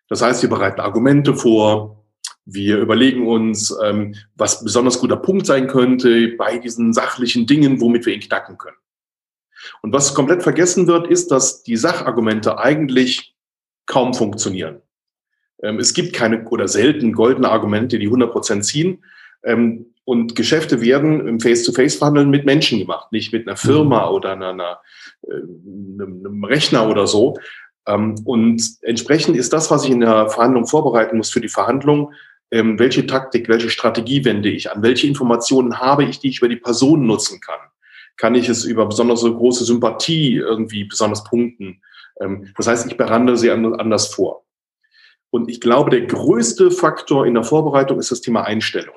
Das 0.08 0.22
heißt, 0.22 0.42
wir 0.42 0.48
bereiten 0.48 0.80
Argumente 0.80 1.34
vor, 1.34 2.04
wir 2.44 2.78
überlegen 2.78 3.26
uns, 3.26 3.76
ähm, 3.82 4.14
was 4.36 4.62
besonders 4.62 5.00
guter 5.00 5.16
Punkt 5.16 5.46
sein 5.46 5.66
könnte 5.66 6.36
bei 6.38 6.58
diesen 6.58 6.92
sachlichen 6.92 7.48
Dingen, 7.48 7.80
womit 7.80 8.06
wir 8.06 8.14
ihn 8.14 8.20
knacken 8.20 8.58
können. 8.58 8.76
Und 9.82 9.92
was 9.92 10.14
komplett 10.14 10.42
vergessen 10.42 10.86
wird, 10.86 11.08
ist, 11.08 11.30
dass 11.30 11.62
die 11.62 11.76
Sachargumente 11.76 12.58
eigentlich 12.58 13.34
kaum 13.86 14.14
funktionieren. 14.14 14.82
Ähm, 15.62 15.78
es 15.78 15.94
gibt 15.94 16.12
keine 16.12 16.44
oder 16.48 16.68
selten 16.68 17.12
goldene 17.12 17.48
Argumente, 17.48 17.98
die 17.98 18.06
100 18.06 18.30
Prozent 18.30 18.64
ziehen. 18.64 19.04
Ähm, 19.44 19.86
und 20.04 20.36
Geschäfte 20.36 20.80
werden 20.80 21.26
im 21.26 21.40
Face-to-Face-Verhandeln 21.40 22.30
mit 22.30 22.46
Menschen 22.46 22.78
gemacht, 22.78 23.10
nicht 23.10 23.32
mit 23.32 23.48
einer 23.48 23.56
Firma 23.56 24.08
mhm. 24.08 24.14
oder 24.14 24.32
einer, 24.32 24.50
einer, 24.50 24.80
äh, 25.22 25.34
einem 25.34 26.44
Rechner 26.44 26.88
oder 26.88 27.06
so. 27.06 27.36
Ähm, 27.86 28.14
und 28.24 28.62
entsprechend 28.82 29.36
ist 29.36 29.52
das, 29.52 29.70
was 29.70 29.84
ich 29.84 29.90
in 29.90 30.00
der 30.00 30.28
Verhandlung 30.28 30.66
vorbereiten 30.66 31.16
muss 31.16 31.30
für 31.30 31.40
die 31.40 31.48
Verhandlung, 31.48 32.12
ähm, 32.50 32.78
welche 32.78 33.06
Taktik, 33.06 33.48
welche 33.48 33.70
Strategie 33.70 34.24
wende 34.24 34.48
ich 34.48 34.70
an, 34.70 34.82
welche 34.82 35.06
Informationen 35.06 35.80
habe 35.80 36.04
ich, 36.04 36.20
die 36.20 36.28
ich 36.28 36.38
über 36.38 36.48
die 36.48 36.56
Person 36.56 37.06
nutzen 37.06 37.40
kann. 37.40 37.58
Kann 38.16 38.34
ich 38.34 38.48
es 38.48 38.64
über 38.64 38.86
besonders 38.86 39.22
große 39.22 39.64
Sympathie 39.64 40.36
irgendwie 40.36 40.84
besonders 40.84 41.24
punkten? 41.24 41.82
Ähm, 42.20 42.52
das 42.56 42.66
heißt, 42.66 42.86
ich 42.86 42.96
berande 42.96 43.36
sie 43.36 43.50
anders 43.50 44.08
vor. 44.08 44.44
Und 45.30 45.50
ich 45.50 45.60
glaube, 45.60 45.90
der 45.90 46.02
größte 46.02 46.70
Faktor 46.70 47.26
in 47.26 47.34
der 47.34 47.44
Vorbereitung 47.44 47.98
ist 47.98 48.10
das 48.10 48.20
Thema 48.20 48.44
Einstellung. 48.44 48.94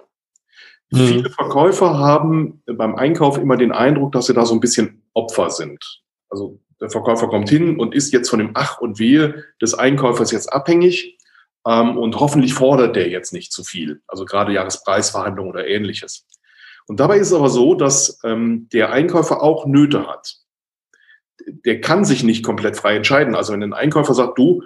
Mhm. 0.92 0.98
Viele 0.98 1.30
Verkäufer 1.30 1.98
haben 1.98 2.62
beim 2.66 2.96
Einkauf 2.96 3.38
immer 3.38 3.58
den 3.58 3.72
Eindruck, 3.72 4.12
dass 4.12 4.28
sie 4.28 4.34
da 4.34 4.46
so 4.46 4.54
ein 4.54 4.60
bisschen 4.60 5.04
Opfer 5.14 5.50
sind. 5.50 6.02
Also 6.30 6.60
der 6.80 6.90
Verkäufer 6.90 7.28
kommt 7.28 7.50
hin 7.50 7.80
und 7.80 7.94
ist 7.94 8.14
jetzt 8.14 8.30
von 8.30 8.40
dem 8.40 8.52
Ach 8.54 8.80
und 8.80 9.00
Wehe 9.00 9.44
des 9.62 9.74
Einkäufers 9.74 10.32
jetzt 10.32 10.52
abhängig 10.52 11.18
ähm, 11.68 11.98
und 11.98 12.20
hoffentlich 12.20 12.54
fordert 12.54 12.96
der 12.96 13.10
jetzt 13.10 13.34
nicht 13.34 13.52
zu 13.52 13.64
viel, 13.64 14.02
also 14.08 14.26
gerade 14.26 14.54
Jahrespreisverhandlungen 14.54 15.52
oder 15.52 15.68
ähnliches. 15.68 16.26
Und 16.89 17.00
dabei 17.00 17.19
ist 17.19 17.27
es 17.27 17.34
aber 17.34 17.50
so, 17.50 17.75
dass 17.75 18.19
ähm, 18.24 18.67
der 18.74 18.91
Einkäufer 18.91 19.43
auch 19.43 19.67
Nöte 19.67 20.08
hat. 20.08 20.38
Der 21.48 21.81
kann 21.81 22.03
sich 22.03 22.24
nicht 22.24 22.43
komplett 22.43 22.77
frei 22.77 22.96
entscheiden. 22.96 23.36
Also 23.36 23.53
wenn 23.53 23.62
ein 23.62 23.74
Einkäufer 23.74 24.15
sagt, 24.15 24.39
du, 24.39 24.63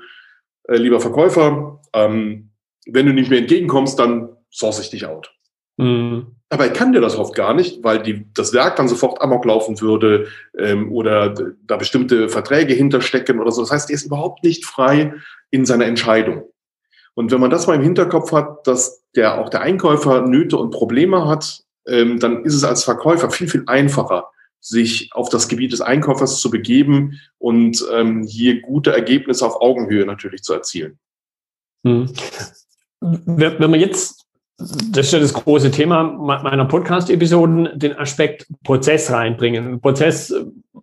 äh, 0.69 0.77
lieber 0.77 1.01
Verkäufer, 1.01 1.81
ähm, 1.91 2.51
wenn 2.85 3.07
du 3.07 3.13
nicht 3.13 3.29
mehr 3.29 3.39
entgegenkommst, 3.39 3.99
dann 3.99 4.37
source 4.49 4.79
ich 4.79 4.89
dich 4.89 5.05
out. 5.05 5.35
Mhm. 5.75 6.27
Aber 6.47 6.63
er 6.63 6.71
kann 6.71 6.93
dir 6.93 7.01
das 7.01 7.17
oft 7.17 7.35
gar 7.35 7.53
nicht, 7.53 7.83
weil 7.83 8.01
die, 8.01 8.25
das 8.33 8.53
Werk 8.53 8.77
dann 8.77 8.87
sofort 8.87 9.21
amok 9.21 9.43
laufen 9.43 9.81
würde 9.81 10.27
ähm, 10.57 10.93
oder 10.93 11.33
da 11.67 11.75
bestimmte 11.75 12.29
Verträge 12.29 12.73
hinterstecken 12.73 13.41
oder 13.41 13.51
so. 13.51 13.63
Das 13.63 13.71
heißt, 13.71 13.89
er 13.89 13.95
ist 13.95 14.05
überhaupt 14.05 14.45
nicht 14.45 14.65
frei 14.65 15.13
in 15.51 15.65
seiner 15.65 15.87
Entscheidung. 15.87 16.43
Und 17.15 17.33
wenn 17.33 17.41
man 17.41 17.49
das 17.49 17.67
mal 17.67 17.75
im 17.75 17.83
Hinterkopf 17.83 18.31
hat, 18.31 18.65
dass 18.65 19.03
der 19.13 19.41
auch 19.41 19.49
der 19.49 19.59
Einkäufer 19.59 20.21
Nöte 20.21 20.55
und 20.55 20.71
Probleme 20.71 21.27
hat, 21.27 21.65
ähm, 21.87 22.19
dann 22.19 22.43
ist 22.45 22.55
es 22.55 22.63
als 22.63 22.83
Verkäufer 22.83 23.29
viel, 23.29 23.47
viel 23.47 23.63
einfacher, 23.67 24.29
sich 24.59 25.09
auf 25.13 25.29
das 25.29 25.47
Gebiet 25.47 25.73
des 25.73 25.81
Einkäufers 25.81 26.39
zu 26.39 26.49
begeben 26.49 27.19
und 27.37 27.83
ähm, 27.91 28.23
hier 28.23 28.61
gute 28.61 28.93
Ergebnisse 28.93 29.45
auf 29.45 29.61
Augenhöhe 29.61 30.05
natürlich 30.05 30.43
zu 30.43 30.53
erzielen. 30.53 30.97
Hm. 31.85 32.09
Wenn 33.01 33.69
man 33.69 33.79
jetzt 33.79 34.23
das 34.57 35.07
ist 35.07 35.13
ja 35.13 35.19
das 35.19 35.33
große 35.33 35.71
Thema 35.71 36.03
meiner 36.03 36.65
Podcast-Episoden, 36.65 37.69
den 37.73 37.97
Aspekt 37.97 38.47
Prozess 38.63 39.11
reinbringen. 39.11 39.81
Prozess, 39.81 40.33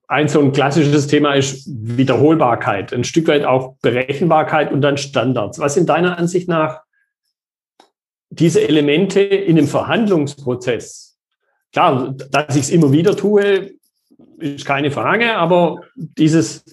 ein 0.09 0.29
so 0.29 0.41
ein 0.41 0.53
klassisches 0.53 1.07
Thema 1.07 1.35
ist 1.35 1.69
Wiederholbarkeit, 1.69 2.93
ein 2.93 3.05
Stück 3.05 3.29
weit 3.29 3.45
auch 3.45 3.77
Berechenbarkeit 3.81 4.73
und 4.73 4.83
dann 4.83 4.97
Standards. 4.97 5.59
Was 5.61 5.75
sind 5.75 5.89
deiner 5.89 6.19
Ansicht 6.19 6.49
nach 6.49 6.81
diese 8.31 8.67
Elemente 8.67 9.21
in 9.21 9.57
dem 9.57 9.67
Verhandlungsprozess? 9.67 11.19
Klar, 11.73 12.15
dass 12.31 12.57
ich 12.57 12.63
es 12.63 12.71
immer 12.71 12.91
wieder 12.93 13.17
tue, 13.17 13.73
ist 14.39 14.65
keine 14.65 14.91
Frage, 14.91 15.37
aber 15.37 15.81
dieses 15.95 16.65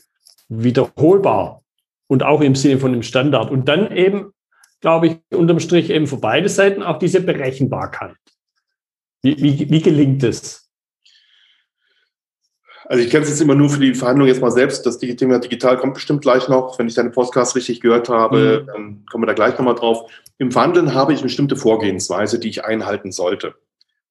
wiederholbar 0.48 1.62
und 2.08 2.24
auch 2.24 2.42
im 2.42 2.56
Sinne 2.56 2.80
von 2.80 2.94
dem 2.94 3.04
Standard 3.04 3.52
und 3.52 3.68
dann 3.68 3.92
eben 3.92 4.32
glaube 4.82 5.08
ich, 5.08 5.38
unterm 5.38 5.60
Strich 5.60 5.90
eben 5.90 6.08
für 6.08 6.18
beide 6.18 6.50
Seiten 6.50 6.84
auch 6.84 7.00
diese 7.00 7.22
Berechenbarkeit. 7.22 8.16
Wie, 9.24 9.38
wie, 9.42 9.70
wie 9.70 9.82
gelingt 9.82 10.24
es? 10.24 10.70
Also 12.86 13.04
ich 13.04 13.10
kenne 13.10 13.24
es 13.24 13.30
jetzt 13.30 13.42
immer 13.42 13.56
nur 13.56 13.70
für 13.70 13.82
die 13.82 13.96
Verhandlung 13.96 14.28
jetzt 14.28 14.40
mal 14.40 14.52
selbst. 14.52 14.86
Das 14.86 14.98
Thema 14.98 15.40
digital 15.40 15.78
kommt 15.78 15.96
bestimmt 15.96 16.22
gleich 16.22 16.48
noch. 16.48 16.80
Wenn 16.80 16.88
ich 16.88 16.94
deine 16.94 17.10
Podcast 17.10 17.56
richtig 17.56 17.82
gehört 17.82 18.08
habe, 18.08 18.62
mhm. 18.62 18.68
dann 18.68 19.06
kommen 19.12 19.24
wir 19.24 19.28
da 19.28 19.34
gleich 19.34 19.58
nochmal 19.58 19.76
drauf. 19.76 20.10
Im 20.40 20.52
Verhandeln 20.52 20.94
habe 20.94 21.14
ich 21.14 21.20
eine 21.20 21.26
bestimmte 21.26 21.56
Vorgehensweise, 21.56 22.40
die 22.40 22.50
ich 22.50 22.64
einhalten 22.64 23.12
sollte. 23.12 23.56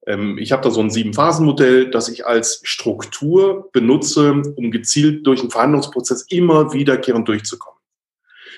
Ähm, 0.06 0.38
ich 0.38 0.52
habe 0.52 0.62
da 0.62 0.70
so 0.70 0.80
ein 0.80 0.90
Sieben-Phasen-Modell, 0.90 1.90
das 1.90 2.08
ich 2.08 2.26
als 2.26 2.60
Struktur 2.64 3.70
benutze, 3.72 4.42
um 4.56 4.70
gezielt 4.70 5.26
durch 5.26 5.40
den 5.40 5.50
Verhandlungsprozess 5.50 6.26
immer 6.28 6.72
wiederkehrend 6.72 7.28
durchzukommen. 7.28 7.80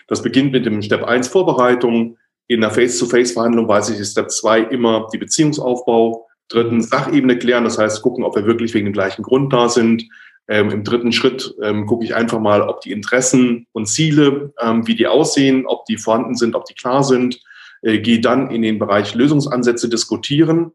Das 0.06 0.22
beginnt 0.22 0.52
mit 0.52 0.64
dem 0.66 0.80
Step 0.82 1.04
1 1.04 1.28
Vorbereitung. 1.28 2.16
In 2.46 2.62
der 2.62 2.70
Face-to-Face-Verhandlung 2.70 3.68
weiß 3.68 3.90
ich, 3.90 3.98
ist 3.98 4.12
Step 4.12 4.30
2 4.30 4.60
immer 4.60 5.08
die 5.12 5.18
Beziehungsaufbau. 5.18 6.26
Drittens 6.48 6.88
Sachebene 6.88 7.38
klären, 7.38 7.64
das 7.64 7.76
heißt 7.76 8.00
gucken, 8.00 8.24
ob 8.24 8.34
wir 8.34 8.46
wirklich 8.46 8.72
wegen 8.72 8.86
dem 8.86 8.94
gleichen 8.94 9.22
Grund 9.22 9.52
da 9.52 9.68
sind. 9.68 10.08
Ähm, 10.50 10.70
Im 10.70 10.82
dritten 10.82 11.12
Schritt 11.12 11.54
ähm, 11.62 11.84
gucke 11.84 12.06
ich 12.06 12.14
einfach 12.14 12.40
mal, 12.40 12.62
ob 12.62 12.80
die 12.80 12.92
Interessen 12.92 13.66
und 13.72 13.84
Ziele, 13.86 14.54
ähm, 14.58 14.86
wie 14.86 14.94
die 14.94 15.06
aussehen, 15.06 15.66
ob 15.66 15.84
die 15.84 15.98
vorhanden 15.98 16.36
sind, 16.36 16.54
ob 16.54 16.64
die 16.64 16.72
klar 16.72 17.04
sind. 17.04 17.42
Äh, 17.82 17.98
gehe 17.98 18.20
dann 18.20 18.50
in 18.50 18.62
den 18.62 18.78
Bereich 18.78 19.14
Lösungsansätze 19.14 19.88
diskutieren, 19.88 20.72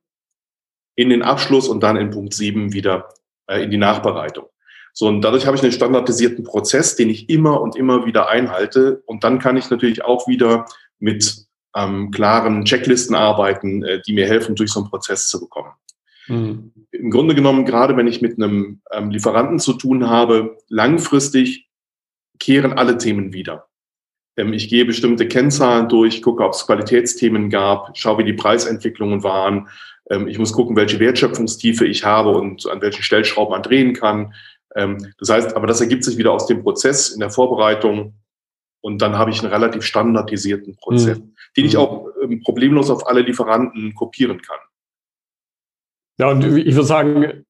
in 0.95 1.10
den 1.10 1.24
Abschluss 1.24 1.67
und 1.67 1.81
dann 1.81 1.98
in 1.98 2.12
Punkt 2.12 2.33
7 2.33 2.74
wieder 2.74 3.10
äh, 3.48 3.63
in 3.63 3.72
die 3.72 3.77
Nachbereitung. 3.77 4.45
So, 4.93 5.07
und 5.07 5.22
dadurch 5.22 5.48
habe 5.48 5.57
ich 5.57 5.63
einen 5.63 5.72
standardisierten 5.72 6.43
Prozess, 6.43 6.95
den 6.95 7.10
ich 7.10 7.29
immer 7.29 7.60
und 7.62 7.75
immer 7.75 8.05
wieder 8.05 8.29
einhalte. 8.29 9.01
Und 9.07 9.24
dann 9.24 9.39
kann 9.39 9.57
ich 9.57 9.69
natürlich 9.72 10.05
auch 10.05 10.27
wieder 10.27 10.65
mit 11.00 11.48
ähm, 11.75 12.12
klaren 12.12 12.63
Checklisten 12.63 13.15
arbeiten, 13.15 13.83
äh, 13.83 14.01
die 14.05 14.13
mir 14.13 14.27
helfen, 14.27 14.55
durch 14.55 14.72
so 14.72 14.81
einen 14.81 14.89
Prozess 14.89 15.27
zu 15.27 15.39
bekommen. 15.39 15.72
Mhm. 16.27 16.72
Im 16.91 17.10
Grunde 17.10 17.33
genommen, 17.33 17.65
gerade 17.65 17.98
wenn 17.98 18.07
ich 18.07 18.22
mit 18.22 18.38
einem 18.38 18.81
ähm, 18.91 19.10
Lieferanten 19.10 19.60
zu 19.60 19.74
tun 19.74 20.10
habe, 20.10 20.57
langfristig 20.69 21.67
kehren 22.39 22.74
alle 22.74 22.98
Themen 22.98 23.33
wieder. 23.33 23.67
Ähm, 24.37 24.53
ich 24.53 24.69
gehe 24.69 24.85
bestimmte 24.85 25.27
Kennzahlen 25.27 25.89
durch, 25.89 26.21
gucke, 26.21 26.43
ob 26.43 26.53
es 26.53 26.65
Qualitätsthemen 26.65 27.49
gab, 27.49 27.97
schaue, 27.97 28.19
wie 28.19 28.23
die 28.23 28.33
Preisentwicklungen 28.33 29.23
waren. 29.23 29.67
Ähm, 30.09 30.27
ich 30.27 30.39
muss 30.39 30.53
gucken, 30.53 30.75
welche 30.75 30.99
Wertschöpfungstiefe 30.99 31.85
ich 31.85 32.03
habe 32.03 32.31
und 32.31 32.67
an 32.69 32.81
welchen 32.81 33.03
Stellschrauben 33.03 33.51
man 33.51 33.63
drehen 33.63 33.93
kann. 33.93 34.33
Ähm, 34.75 35.13
das 35.19 35.29
heißt, 35.29 35.55
aber 35.55 35.67
das 35.67 35.81
ergibt 35.81 36.03
sich 36.03 36.17
wieder 36.17 36.31
aus 36.31 36.47
dem 36.47 36.63
Prozess 36.63 37.09
in 37.09 37.19
der 37.19 37.29
Vorbereitung 37.29 38.15
und 38.81 39.01
dann 39.01 39.17
habe 39.17 39.31
ich 39.31 39.41
einen 39.41 39.53
relativ 39.53 39.83
standardisierten 39.83 40.75
Prozess, 40.75 41.19
mhm. 41.19 41.35
den 41.55 41.65
ich 41.65 41.77
auch 41.77 42.07
ähm, 42.21 42.41
problemlos 42.43 42.89
auf 42.89 43.07
alle 43.07 43.21
Lieferanten 43.21 43.93
kopieren 43.95 44.41
kann. 44.41 44.59
Ja, 46.19 46.29
und 46.29 46.43
ich 46.43 46.75
würde 46.75 46.87
sagen, 46.87 47.45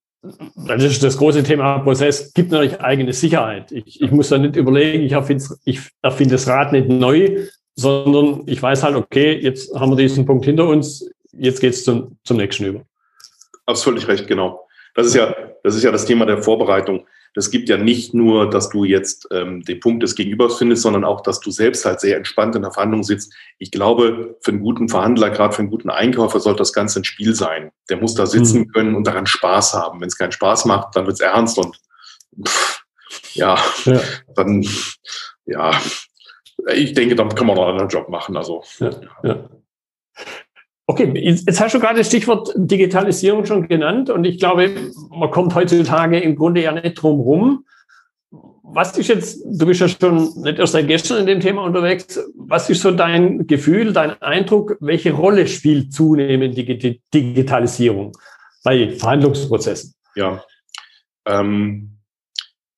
das 0.55 0.83
ist 0.83 1.03
das 1.03 1.17
große 1.17 1.43
Thema 1.43 1.79
Prozess, 1.79 2.33
gibt 2.33 2.51
natürlich 2.51 2.79
eigene 2.79 3.11
Sicherheit. 3.11 3.71
Ich, 3.71 4.01
ich 4.01 4.11
muss 4.11 4.29
da 4.29 4.37
nicht 4.37 4.55
überlegen, 4.55 5.03
ich 5.03 5.11
erfinde, 5.11 5.43
ich 5.65 5.81
erfinde 6.01 6.35
das 6.35 6.47
Rad 6.47 6.71
nicht 6.71 6.87
neu, 6.87 7.47
sondern 7.75 8.43
ich 8.45 8.61
weiß 8.61 8.83
halt, 8.83 8.95
okay, 8.95 9.37
jetzt 9.37 9.73
haben 9.75 9.91
wir 9.91 9.97
diesen 9.97 10.25
Punkt 10.25 10.45
hinter 10.45 10.67
uns, 10.67 11.09
jetzt 11.33 11.59
geht 11.59 11.73
es 11.73 11.83
zum, 11.83 12.17
zum 12.23 12.37
nächsten 12.37 12.65
über. 12.65 12.81
Völlig 13.75 14.07
recht, 14.07 14.27
genau. 14.27 14.65
Das 14.95 15.07
ist 15.07 15.15
ja, 15.15 15.35
das 15.63 15.75
ist 15.75 15.83
ja 15.83 15.91
das 15.91 16.05
Thema 16.05 16.25
der 16.25 16.41
Vorbereitung. 16.41 17.05
Das 17.33 17.49
gibt 17.49 17.69
ja 17.69 17.77
nicht 17.77 18.13
nur, 18.13 18.49
dass 18.49 18.69
du 18.69 18.83
jetzt 18.83 19.27
ähm, 19.31 19.63
den 19.63 19.79
Punkt 19.79 20.03
des 20.03 20.15
Gegenübers 20.15 20.57
findest, 20.57 20.83
sondern 20.83 21.03
auch, 21.03 21.21
dass 21.21 21.39
du 21.39 21.49
selbst 21.51 21.83
halt 21.85 21.99
sehr 21.99 22.17
entspannt 22.17 22.55
in 22.55 22.61
der 22.61 22.71
Verhandlung 22.71 23.03
sitzt. 23.03 23.33
Ich 23.57 23.71
glaube, 23.71 24.37
für 24.41 24.51
einen 24.51 24.61
guten 24.61 24.87
Verhandler, 24.87 25.31
gerade 25.31 25.53
für 25.53 25.59
einen 25.59 25.71
guten 25.71 25.89
Einkäufer, 25.89 26.39
sollte 26.39 26.59
das 26.59 26.73
Ganze 26.73 26.99
ein 26.99 27.05
Spiel 27.05 27.33
sein. 27.33 27.71
Der 27.89 27.97
muss 27.97 28.13
da 28.13 28.25
sitzen 28.25 28.61
mhm. 28.61 28.71
können 28.71 28.95
und 28.95 29.07
daran 29.07 29.25
Spaß 29.25 29.73
haben. 29.73 29.99
Wenn 30.01 30.07
es 30.07 30.17
keinen 30.17 30.31
Spaß 30.31 30.65
macht, 30.65 30.95
dann 30.95 31.05
wird 31.05 31.15
es 31.15 31.21
ernst 31.21 31.57
und 31.57 31.75
pff, 32.47 32.83
ja, 33.33 33.57
ja, 33.85 34.01
dann 34.35 34.65
ja, 35.45 35.71
ich 36.73 36.93
denke, 36.93 37.15
dann 37.15 37.33
kann 37.33 37.47
man 37.47 37.55
noch 37.55 37.63
einen 37.63 37.71
anderen 37.71 37.89
Job 37.89 38.09
machen. 38.09 38.37
Also 38.37 38.63
ja, 38.79 38.91
ja. 39.23 39.49
Okay, 40.85 41.13
jetzt 41.15 41.59
hast 41.61 41.73
du 41.73 41.79
gerade 41.79 41.99
das 41.99 42.07
Stichwort 42.07 42.51
Digitalisierung 42.55 43.45
schon 43.45 43.67
genannt 43.67 44.09
und 44.09 44.25
ich 44.25 44.37
glaube, 44.37 44.69
man 45.09 45.31
kommt 45.31 45.55
heutzutage 45.55 46.19
im 46.19 46.35
Grunde 46.35 46.61
ja 46.61 46.73
nicht 46.73 46.95
drum 46.95 47.21
rum. 47.21 47.65
Was 48.63 48.97
ist 48.97 49.07
jetzt, 49.07 49.43
du 49.45 49.65
bist 49.65 49.79
ja 49.79 49.87
schon 49.87 50.41
nicht 50.41 50.59
erst 50.59 50.73
seit 50.73 50.87
gestern 50.87 51.19
in 51.19 51.25
dem 51.27 51.39
Thema 51.39 51.63
unterwegs, 51.63 52.19
was 52.35 52.69
ist 52.69 52.81
so 52.81 52.91
dein 52.91 53.47
Gefühl, 53.47 53.93
dein 53.93 54.21
Eindruck, 54.21 54.75
welche 54.81 55.13
Rolle 55.13 55.47
spielt 55.47 55.93
zunehmend 55.93 56.57
die 56.57 56.99
Digitalisierung 57.13 58.11
bei 58.63 58.89
Verhandlungsprozessen? 58.89 59.93
Ja, 60.15 60.43
ähm, 61.25 61.99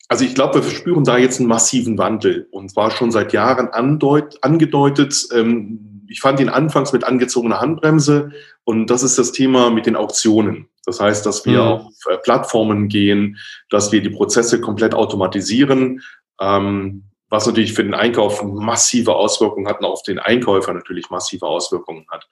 also 0.07 0.25
ich 0.25 0.35
glaube, 0.35 0.63
wir 0.63 0.69
spüren 0.69 1.03
da 1.03 1.17
jetzt 1.17 1.39
einen 1.39 1.50
massiven 1.50 1.97
Wandel 1.97 2.47
und 2.51 2.69
zwar 2.69 2.91
schon 2.91 3.12
seit 3.12 3.33
Jahren 3.33 3.69
andeut, 3.69 4.38
angedeutet. 4.43 5.27
Ähm, 5.33 5.94
ich 6.09 6.21
fand 6.21 6.39
ihn 6.39 6.50
anfangs 6.50 6.93
mit 6.93 7.03
angezogener 7.03 7.59
Handbremse 7.59 8.31
und 8.63 8.88
das 8.88 9.03
ist 9.03 9.17
das 9.17 9.31
Thema 9.31 9.69
mit 9.69 9.85
den 9.85 9.95
Auktionen. 9.95 10.69
Das 10.85 11.00
heißt, 11.00 11.25
dass 11.25 11.45
wir 11.45 11.62
mhm. 11.62 11.67
auf 11.67 11.93
äh, 12.09 12.17
Plattformen 12.17 12.88
gehen, 12.88 13.38
dass 13.69 13.91
wir 13.91 14.01
die 14.01 14.09
Prozesse 14.09 14.62
komplett 14.62 14.93
automatisieren, 14.93 16.01
ähm, 16.39 17.05
was 17.29 17.47
natürlich 17.47 17.74
für 17.74 17.83
den 17.83 17.95
Einkauf 17.95 18.43
massive 18.43 19.15
Auswirkungen 19.15 19.67
hat 19.67 19.79
und 19.79 19.85
auf 19.85 20.03
den 20.03 20.19
Einkäufer 20.19 20.74
natürlich 20.74 21.09
massive 21.09 21.45
Auswirkungen 21.45 22.05
hat. 22.09 22.27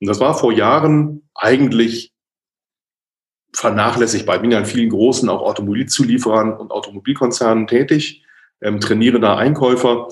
Und 0.00 0.08
das 0.08 0.20
war 0.20 0.36
vor 0.36 0.52
Jahren 0.52 1.28
eigentlich 1.34 2.12
vernachlässigbar. 3.54 4.36
Ich 4.36 4.42
bin 4.42 4.50
ja 4.50 4.58
in 4.58 4.64
vielen 4.64 4.90
großen 4.90 5.28
auch 5.28 5.42
Automobilzulieferern 5.42 6.54
und 6.56 6.70
Automobilkonzernen 6.70 7.66
tätig 7.66 8.24
ähm, 8.60 8.80
trainiere 8.80 9.20
da 9.20 9.36
Einkäufer. 9.36 10.08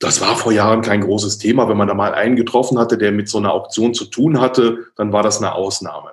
Das 0.00 0.22
war 0.22 0.34
vor 0.34 0.50
Jahren 0.50 0.80
kein 0.80 1.02
großes 1.02 1.36
Thema. 1.36 1.68
Wenn 1.68 1.76
man 1.76 1.86
da 1.86 1.94
mal 1.94 2.14
einen 2.14 2.34
getroffen 2.34 2.78
hatte, 2.78 2.96
der 2.96 3.12
mit 3.12 3.28
so 3.28 3.36
einer 3.36 3.52
Auktion 3.52 3.92
zu 3.92 4.06
tun 4.06 4.40
hatte, 4.40 4.86
dann 4.96 5.12
war 5.12 5.22
das 5.22 5.38
eine 5.38 5.52
Ausnahme. 5.52 6.12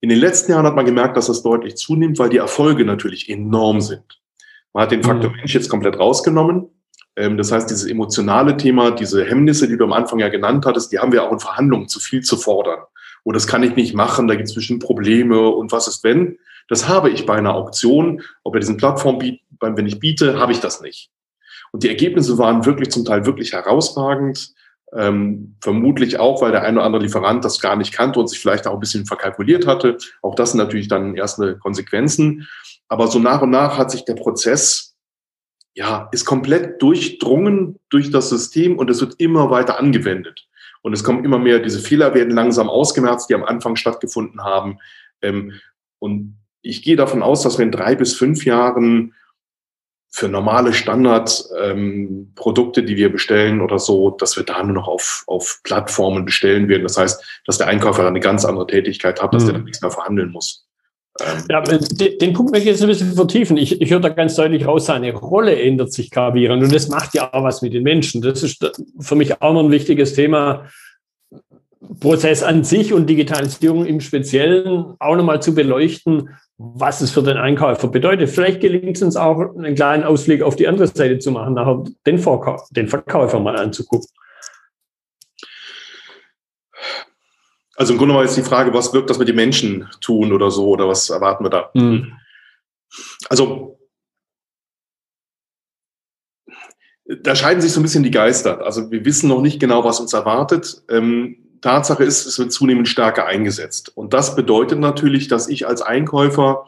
In 0.00 0.10
den 0.10 0.18
letzten 0.18 0.52
Jahren 0.52 0.66
hat 0.66 0.76
man 0.76 0.84
gemerkt, 0.84 1.16
dass 1.16 1.26
das 1.26 1.42
deutlich 1.42 1.76
zunimmt, 1.76 2.18
weil 2.18 2.28
die 2.28 2.36
Erfolge 2.36 2.84
natürlich 2.84 3.30
enorm 3.30 3.80
sind. 3.80 4.20
Man 4.74 4.82
hat 4.82 4.92
den 4.92 5.02
Faktor 5.02 5.30
mhm. 5.30 5.36
Mensch 5.36 5.54
jetzt 5.54 5.70
komplett 5.70 5.98
rausgenommen. 5.98 6.68
Ähm, 7.16 7.38
das 7.38 7.50
heißt, 7.50 7.70
dieses 7.70 7.86
emotionale 7.86 8.58
Thema, 8.58 8.90
diese 8.90 9.24
Hemmnisse, 9.24 9.66
die 9.66 9.78
du 9.78 9.84
am 9.84 9.94
Anfang 9.94 10.18
ja 10.18 10.28
genannt 10.28 10.66
hattest, 10.66 10.92
die 10.92 10.98
haben 10.98 11.12
wir 11.12 11.24
auch 11.24 11.32
in 11.32 11.40
Verhandlungen 11.40 11.88
zu 11.88 12.00
viel 12.00 12.20
zu 12.20 12.36
fordern. 12.36 12.80
Oh, 13.24 13.32
das 13.32 13.46
kann 13.46 13.62
ich 13.62 13.74
nicht 13.74 13.94
machen, 13.94 14.28
da 14.28 14.34
gibt 14.34 14.50
es 14.50 14.54
bestimmt 14.54 14.82
Probleme 14.82 15.48
und 15.48 15.72
was 15.72 15.88
ist 15.88 16.04
wenn? 16.04 16.38
Das 16.68 16.86
habe 16.86 17.08
ich 17.08 17.24
bei 17.24 17.36
einer 17.36 17.54
Auktion, 17.54 18.20
ob 18.44 18.54
er 18.54 18.60
diesen 18.60 18.76
Plattform 18.76 19.18
bietet, 19.18 19.40
wenn 19.60 19.86
ich 19.86 19.98
biete, 19.98 20.38
habe 20.38 20.52
ich 20.52 20.60
das 20.60 20.82
nicht. 20.82 21.10
Und 21.76 21.82
die 21.82 21.90
Ergebnisse 21.90 22.38
waren 22.38 22.64
wirklich 22.64 22.88
zum 22.88 23.04
Teil 23.04 23.26
wirklich 23.26 23.52
herausragend. 23.52 24.54
Ähm, 24.96 25.56
vermutlich 25.60 26.18
auch, 26.18 26.40
weil 26.40 26.50
der 26.50 26.62
eine 26.62 26.78
oder 26.78 26.86
andere 26.86 27.02
Lieferant 27.02 27.44
das 27.44 27.60
gar 27.60 27.76
nicht 27.76 27.92
kannte 27.92 28.18
und 28.18 28.28
sich 28.28 28.38
vielleicht 28.38 28.66
auch 28.66 28.72
ein 28.72 28.80
bisschen 28.80 29.04
verkalkuliert 29.04 29.66
hatte. 29.66 29.98
Auch 30.22 30.34
das 30.34 30.52
sind 30.52 30.58
natürlich 30.58 30.88
dann 30.88 31.16
erste 31.16 31.58
Konsequenzen. 31.58 32.48
Aber 32.88 33.08
so 33.08 33.18
nach 33.18 33.42
und 33.42 33.50
nach 33.50 33.76
hat 33.76 33.90
sich 33.90 34.06
der 34.06 34.14
Prozess, 34.14 34.96
ja, 35.74 36.08
ist 36.12 36.24
komplett 36.24 36.80
durchdrungen 36.80 37.78
durch 37.90 38.10
das 38.10 38.30
System 38.30 38.78
und 38.78 38.88
es 38.88 39.02
wird 39.02 39.16
immer 39.18 39.50
weiter 39.50 39.78
angewendet. 39.78 40.48
Und 40.80 40.94
es 40.94 41.04
kommen 41.04 41.26
immer 41.26 41.38
mehr, 41.38 41.58
diese 41.58 41.80
Fehler 41.80 42.14
werden 42.14 42.32
langsam 42.32 42.70
ausgemerzt, 42.70 43.28
die 43.28 43.34
am 43.34 43.44
Anfang 43.44 43.76
stattgefunden 43.76 44.44
haben. 44.44 44.78
Ähm, 45.20 45.52
und 45.98 46.38
ich 46.62 46.82
gehe 46.82 46.96
davon 46.96 47.22
aus, 47.22 47.42
dass 47.42 47.58
wir 47.58 47.66
in 47.66 47.70
drei 47.70 47.96
bis 47.96 48.14
fünf 48.14 48.46
Jahren 48.46 49.12
für 50.10 50.28
normale 50.28 50.72
Standardprodukte, 50.72 52.80
ähm, 52.80 52.86
die 52.86 52.96
wir 52.96 53.12
bestellen 53.12 53.60
oder 53.60 53.78
so, 53.78 54.10
dass 54.10 54.36
wir 54.36 54.44
da 54.44 54.62
nur 54.62 54.74
noch 54.74 54.88
auf, 54.88 55.24
auf 55.26 55.60
Plattformen 55.62 56.24
bestellen 56.24 56.68
werden. 56.68 56.84
Das 56.84 56.96
heißt, 56.96 57.42
dass 57.44 57.58
der 57.58 57.66
Einkäufer 57.66 58.02
dann 58.02 58.14
eine 58.14 58.20
ganz 58.20 58.44
andere 58.44 58.66
Tätigkeit 58.66 59.22
hat, 59.22 59.34
dass 59.34 59.42
mhm. 59.42 59.46
der 59.46 59.54
dann 59.56 59.64
nichts 59.64 59.82
mehr 59.82 59.90
verhandeln 59.90 60.30
muss. 60.30 60.66
Ähm, 61.20 61.44
ja, 61.50 61.60
den, 61.60 62.18
den 62.18 62.32
Punkt 62.32 62.52
möchte 62.52 62.68
ich 62.68 62.74
jetzt 62.74 62.82
ein 62.82 62.88
bisschen 62.88 63.14
vertiefen. 63.14 63.56
Ich, 63.56 63.80
ich 63.80 63.90
höre 63.90 64.00
da 64.00 64.08
ganz 64.08 64.36
deutlich 64.36 64.66
raus, 64.66 64.86
seine 64.86 65.12
Rolle 65.14 65.60
ändert 65.60 65.92
sich 65.92 66.10
gravierend 66.10 66.62
und 66.62 66.74
das 66.74 66.88
macht 66.88 67.14
ja 67.14 67.32
auch 67.32 67.42
was 67.42 67.62
mit 67.62 67.74
den 67.74 67.82
Menschen. 67.82 68.22
Das 68.22 68.42
ist 68.42 68.64
für 69.00 69.14
mich 69.14 69.40
auch 69.40 69.52
noch 69.52 69.64
ein 69.64 69.70
wichtiges 69.70 70.14
Thema. 70.14 70.66
Prozess 72.00 72.42
an 72.42 72.64
sich 72.64 72.92
und 72.92 73.06
Digitalisierung 73.06 73.86
im 73.86 74.00
Speziellen 74.00 74.94
auch 74.98 75.16
nochmal 75.16 75.42
zu 75.42 75.54
beleuchten, 75.54 76.30
was 76.58 77.00
es 77.00 77.10
für 77.10 77.22
den 77.22 77.36
Einkäufer 77.36 77.88
bedeutet. 77.88 78.30
Vielleicht 78.30 78.60
gelingt 78.60 78.96
es 78.96 79.02
uns 79.02 79.16
auch, 79.16 79.54
einen 79.54 79.74
kleinen 79.74 80.04
Ausblick 80.04 80.42
auf 80.42 80.56
die 80.56 80.68
andere 80.68 80.86
Seite 80.86 81.18
zu 81.18 81.30
machen, 81.30 81.54
nachher 81.54 81.84
den, 82.06 82.18
Vorkauf, 82.18 82.68
den 82.70 82.88
Verkäufer 82.88 83.40
mal 83.40 83.56
anzugucken. 83.56 84.08
Also 87.76 87.92
im 87.92 87.98
Grunde 87.98 88.14
genommen 88.14 88.26
ist 88.26 88.38
die 88.38 88.42
Frage, 88.42 88.72
was 88.72 88.94
wirkt 88.94 89.10
das 89.10 89.18
mit 89.18 89.28
den 89.28 89.36
Menschen 89.36 89.86
tun 90.00 90.32
oder 90.32 90.50
so, 90.50 90.68
oder 90.68 90.88
was 90.88 91.10
erwarten 91.10 91.44
wir 91.44 91.50
da? 91.50 91.70
Mhm. 91.74 92.14
Also 93.28 93.78
da 97.04 97.36
scheiden 97.36 97.60
sich 97.60 97.72
so 97.72 97.80
ein 97.80 97.82
bisschen 97.82 98.02
die 98.02 98.10
Geister. 98.10 98.64
Also 98.64 98.90
wir 98.90 99.04
wissen 99.04 99.28
noch 99.28 99.40
nicht 99.40 99.60
genau, 99.60 99.84
was 99.84 100.00
uns 100.00 100.12
erwartet. 100.12 100.82
Ähm, 100.88 101.45
Tatsache 101.60 102.04
ist, 102.04 102.26
es 102.26 102.38
wird 102.38 102.52
zunehmend 102.52 102.88
stärker 102.88 103.26
eingesetzt. 103.26 103.92
Und 103.94 104.14
das 104.14 104.36
bedeutet 104.36 104.78
natürlich, 104.78 105.28
dass 105.28 105.48
ich 105.48 105.66
als 105.66 105.82
Einkäufer 105.82 106.66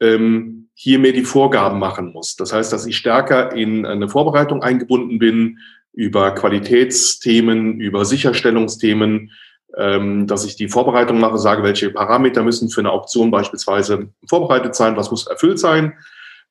ähm, 0.00 0.68
hier 0.74 0.98
mehr 0.98 1.12
die 1.12 1.24
Vorgaben 1.24 1.78
machen 1.78 2.12
muss. 2.12 2.36
Das 2.36 2.52
heißt, 2.52 2.72
dass 2.72 2.86
ich 2.86 2.96
stärker 2.96 3.52
in 3.52 3.84
eine 3.84 4.08
Vorbereitung 4.08 4.62
eingebunden 4.62 5.18
bin 5.18 5.58
über 5.92 6.34
Qualitätsthemen, 6.34 7.80
über 7.80 8.04
Sicherstellungsthemen, 8.04 9.32
ähm, 9.76 10.26
dass 10.26 10.44
ich 10.44 10.56
die 10.56 10.68
Vorbereitung 10.68 11.20
mache, 11.20 11.38
sage, 11.38 11.62
welche 11.62 11.90
Parameter 11.90 12.42
müssen 12.42 12.70
für 12.70 12.80
eine 12.80 12.90
Auktion 12.90 13.30
beispielsweise 13.30 14.08
vorbereitet 14.26 14.74
sein, 14.74 14.96
was 14.96 15.10
muss 15.10 15.26
erfüllt 15.26 15.58
sein. 15.58 15.94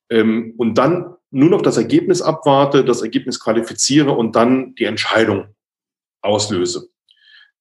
Ähm, 0.09 0.53
und 0.57 0.77
dann 0.77 1.15
nur 1.31 1.49
noch 1.49 1.61
das 1.61 1.77
Ergebnis 1.77 2.21
abwarte, 2.21 2.83
das 2.83 3.01
Ergebnis 3.01 3.39
qualifiziere 3.39 4.11
und 4.11 4.35
dann 4.35 4.75
die 4.75 4.85
Entscheidung 4.85 5.47
auslöse. 6.21 6.89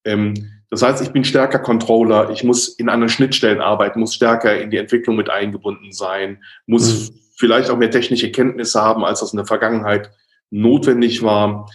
Ähm, 0.09 0.53
das 0.71 0.83
heißt, 0.83 1.03
ich 1.03 1.13
bin 1.13 1.25
stärker 1.25 1.59
Controller, 1.59 2.31
ich 2.31 2.45
muss 2.45 2.69
in 2.69 2.89
anderen 2.89 3.11
Schnittstellen 3.11 3.61
arbeiten, 3.61 4.01
muss 4.01 4.15
stärker 4.15 4.61
in 4.61 4.71
die 4.71 4.77
Entwicklung 4.77 5.17
mit 5.17 5.31
eingebunden 5.31 5.93
sein, 5.93 6.43
muss 6.67 7.11
mhm. 7.11 7.15
vielleicht 7.37 7.71
auch 7.71 7.79
mehr 7.79 7.91
technische 7.91 8.31
Kenntnisse 8.31 8.83
haben, 8.83 9.05
als 9.05 9.21
das 9.21 9.33
in 9.33 9.39
der 9.39 9.47
Vergangenheit 9.47 10.11
notwendig 10.51 11.23
war. 11.23 11.71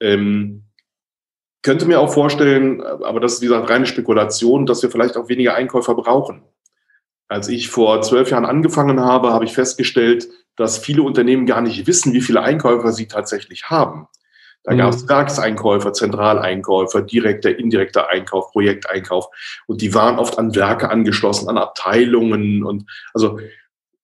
Ähm, 0.00 0.64
könnte 1.62 1.86
mir 1.86 2.00
auch 2.00 2.12
vorstellen, 2.12 2.82
aber 2.82 3.18
das 3.18 3.34
ist 3.34 3.42
wie 3.42 3.46
gesagt 3.46 3.70
reine 3.70 3.86
Spekulation, 3.86 4.66
dass 4.66 4.82
wir 4.82 4.90
vielleicht 4.90 5.16
auch 5.16 5.28
weniger 5.28 5.54
Einkäufer 5.54 5.94
brauchen. 5.94 6.42
Als 7.28 7.48
ich 7.48 7.68
vor 7.68 8.02
zwölf 8.02 8.30
Jahren 8.30 8.44
angefangen 8.44 9.00
habe, 9.00 9.32
habe 9.32 9.44
ich 9.44 9.52
festgestellt, 9.52 10.28
dass 10.54 10.78
viele 10.78 11.02
Unternehmen 11.02 11.46
gar 11.46 11.60
nicht 11.60 11.88
wissen, 11.88 12.12
wie 12.12 12.20
viele 12.20 12.42
Einkäufer 12.42 12.92
sie 12.92 13.08
tatsächlich 13.08 13.64
haben. 13.64 14.06
Da 14.66 14.74
mhm. 14.74 14.78
gab 14.78 14.94
es 14.94 15.08
Werkseinkäufer, 15.08 15.92
Zentraleinkäufer, 15.92 17.02
direkter, 17.02 17.56
indirekter 17.56 18.10
Einkauf, 18.10 18.50
Projekteinkauf. 18.50 19.28
Und 19.66 19.80
die 19.80 19.94
waren 19.94 20.18
oft 20.18 20.38
an 20.38 20.54
Werke 20.54 20.90
angeschlossen, 20.90 21.48
an 21.48 21.56
Abteilungen. 21.56 22.64
Und 22.64 22.90
also, 23.14 23.38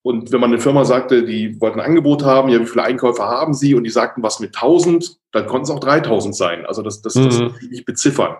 und 0.03 0.33
wenn 0.33 0.41
man 0.41 0.51
eine 0.51 0.61
Firma 0.61 0.85
sagte, 0.85 1.25
die 1.25 1.61
wollten 1.61 1.81
ein 1.81 1.87
Angebot 1.87 2.25
haben, 2.25 2.49
ja, 2.49 2.61
wie 2.61 2.67
viele 2.67 2.85
Einkäufer 2.85 3.25
haben 3.25 3.55
sie? 3.55 3.75
Und 3.75 3.85
die 3.85 3.91
sagten 3.91 4.23
was 4.23 4.39
mit 4.39 4.55
1000, 4.55 5.19
dann 5.33 5.47
konnten 5.47 5.65
es 5.65 5.71
auch 5.71 5.81
3000 5.81 6.35
sein. 6.35 6.65
Also 6.65 6.83
das, 6.83 7.03
das, 7.03 7.17
mhm. 7.17 7.25
das 7.25 7.63
nicht 7.69 7.85
beziffern. 7.85 8.37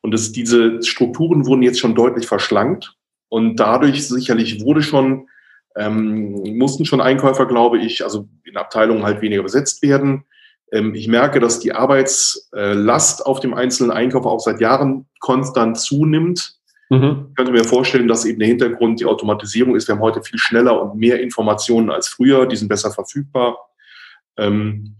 Und 0.00 0.12
das, 0.12 0.32
diese 0.32 0.82
Strukturen 0.82 1.44
wurden 1.46 1.62
jetzt 1.62 1.80
schon 1.80 1.94
deutlich 1.94 2.26
verschlankt. 2.26 2.94
Und 3.28 3.56
dadurch 3.56 4.08
sicherlich 4.08 4.64
wurde 4.64 4.82
schon, 4.82 5.28
ähm, 5.76 6.56
mussten 6.56 6.86
schon 6.86 7.02
Einkäufer, 7.02 7.44
glaube 7.44 7.78
ich, 7.78 8.02
also 8.02 8.28
in 8.44 8.56
Abteilungen 8.56 9.02
halt 9.02 9.20
weniger 9.20 9.42
besetzt 9.42 9.82
werden. 9.82 10.24
Ähm, 10.72 10.94
ich 10.94 11.08
merke, 11.08 11.40
dass 11.40 11.60
die 11.60 11.72
Arbeitslast 11.72 13.26
auf 13.26 13.40
dem 13.40 13.54
einzelnen 13.54 13.90
Einkäufer 13.90 14.30
auch 14.30 14.40
seit 14.40 14.60
Jahren 14.60 15.06
konstant 15.20 15.78
zunimmt. 15.78 16.56
Mhm. 16.90 17.26
Ich 17.30 17.36
könnte 17.36 17.52
mir 17.52 17.64
vorstellen, 17.64 18.08
dass 18.08 18.24
eben 18.24 18.38
der 18.38 18.48
Hintergrund 18.48 19.00
die 19.00 19.06
Automatisierung 19.06 19.76
ist. 19.76 19.88
Wir 19.88 19.94
haben 19.94 20.02
heute 20.02 20.22
viel 20.22 20.38
schneller 20.38 20.80
und 20.80 20.98
mehr 20.98 21.20
Informationen 21.20 21.90
als 21.90 22.08
früher. 22.08 22.46
Die 22.46 22.56
sind 22.56 22.68
besser 22.68 22.90
verfügbar. 22.90 23.58
Ähm, 24.36 24.96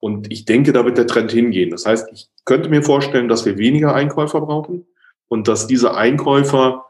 und 0.00 0.30
ich 0.30 0.44
denke, 0.44 0.72
da 0.72 0.84
wird 0.84 0.98
der 0.98 1.06
Trend 1.06 1.32
hingehen. 1.32 1.70
Das 1.70 1.86
heißt, 1.86 2.08
ich 2.12 2.28
könnte 2.44 2.68
mir 2.68 2.82
vorstellen, 2.82 3.28
dass 3.28 3.46
wir 3.46 3.56
weniger 3.56 3.94
Einkäufer 3.94 4.42
brauchen 4.42 4.86
und 5.28 5.48
dass 5.48 5.66
diese 5.66 5.96
Einkäufer 5.96 6.84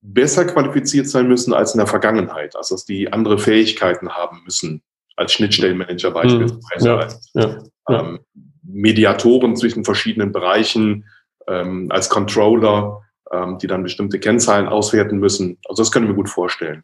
besser 0.00 0.46
qualifiziert 0.46 1.08
sein 1.08 1.28
müssen 1.28 1.52
als 1.52 1.74
in 1.74 1.78
der 1.78 1.86
Vergangenheit. 1.86 2.56
Also 2.56 2.74
dass 2.74 2.86
die 2.86 3.12
andere 3.12 3.38
Fähigkeiten 3.38 4.10
haben 4.10 4.42
müssen, 4.44 4.82
als 5.16 5.32
Schnittstellenmanager 5.32 6.10
beispielsweise, 6.10 6.88
ja, 6.88 6.96
als 6.96 7.32
ja. 7.34 7.58
Ähm, 7.88 8.20
Mediatoren 8.62 9.56
zwischen 9.56 9.84
verschiedenen 9.84 10.32
Bereichen, 10.32 11.04
ähm, 11.48 11.86
als 11.90 12.08
Controller, 12.08 13.02
ähm, 13.32 13.58
die 13.58 13.66
dann 13.66 13.82
bestimmte 13.82 14.18
Kennzahlen 14.18 14.68
auswerten 14.68 15.18
müssen. 15.18 15.58
Also 15.68 15.82
das 15.82 15.92
können 15.92 16.08
wir 16.08 16.14
gut 16.14 16.28
vorstellen. 16.28 16.82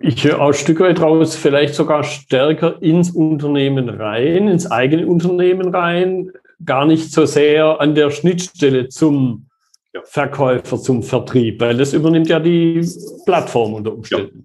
Ich 0.00 0.24
höre 0.24 0.40
auch 0.40 0.48
ein 0.48 0.54
Stück 0.54 0.80
weit 0.80 1.00
raus, 1.00 1.36
vielleicht 1.36 1.74
sogar 1.74 2.02
stärker 2.02 2.82
ins 2.82 3.10
Unternehmen 3.10 3.88
rein, 3.88 4.48
ins 4.48 4.70
eigene 4.70 5.06
Unternehmen 5.06 5.74
rein, 5.74 6.32
gar 6.64 6.86
nicht 6.86 7.12
so 7.12 7.26
sehr 7.26 7.80
an 7.80 7.94
der 7.94 8.10
Schnittstelle 8.10 8.88
zum 8.88 9.46
Verkäufer, 10.04 10.78
zum 10.78 11.02
Vertrieb, 11.02 11.60
weil 11.60 11.76
das 11.76 11.92
übernimmt 11.92 12.28
ja 12.28 12.40
die 12.40 12.86
Plattform 13.24 13.74
unter 13.74 13.92
Umständen. 13.92 14.44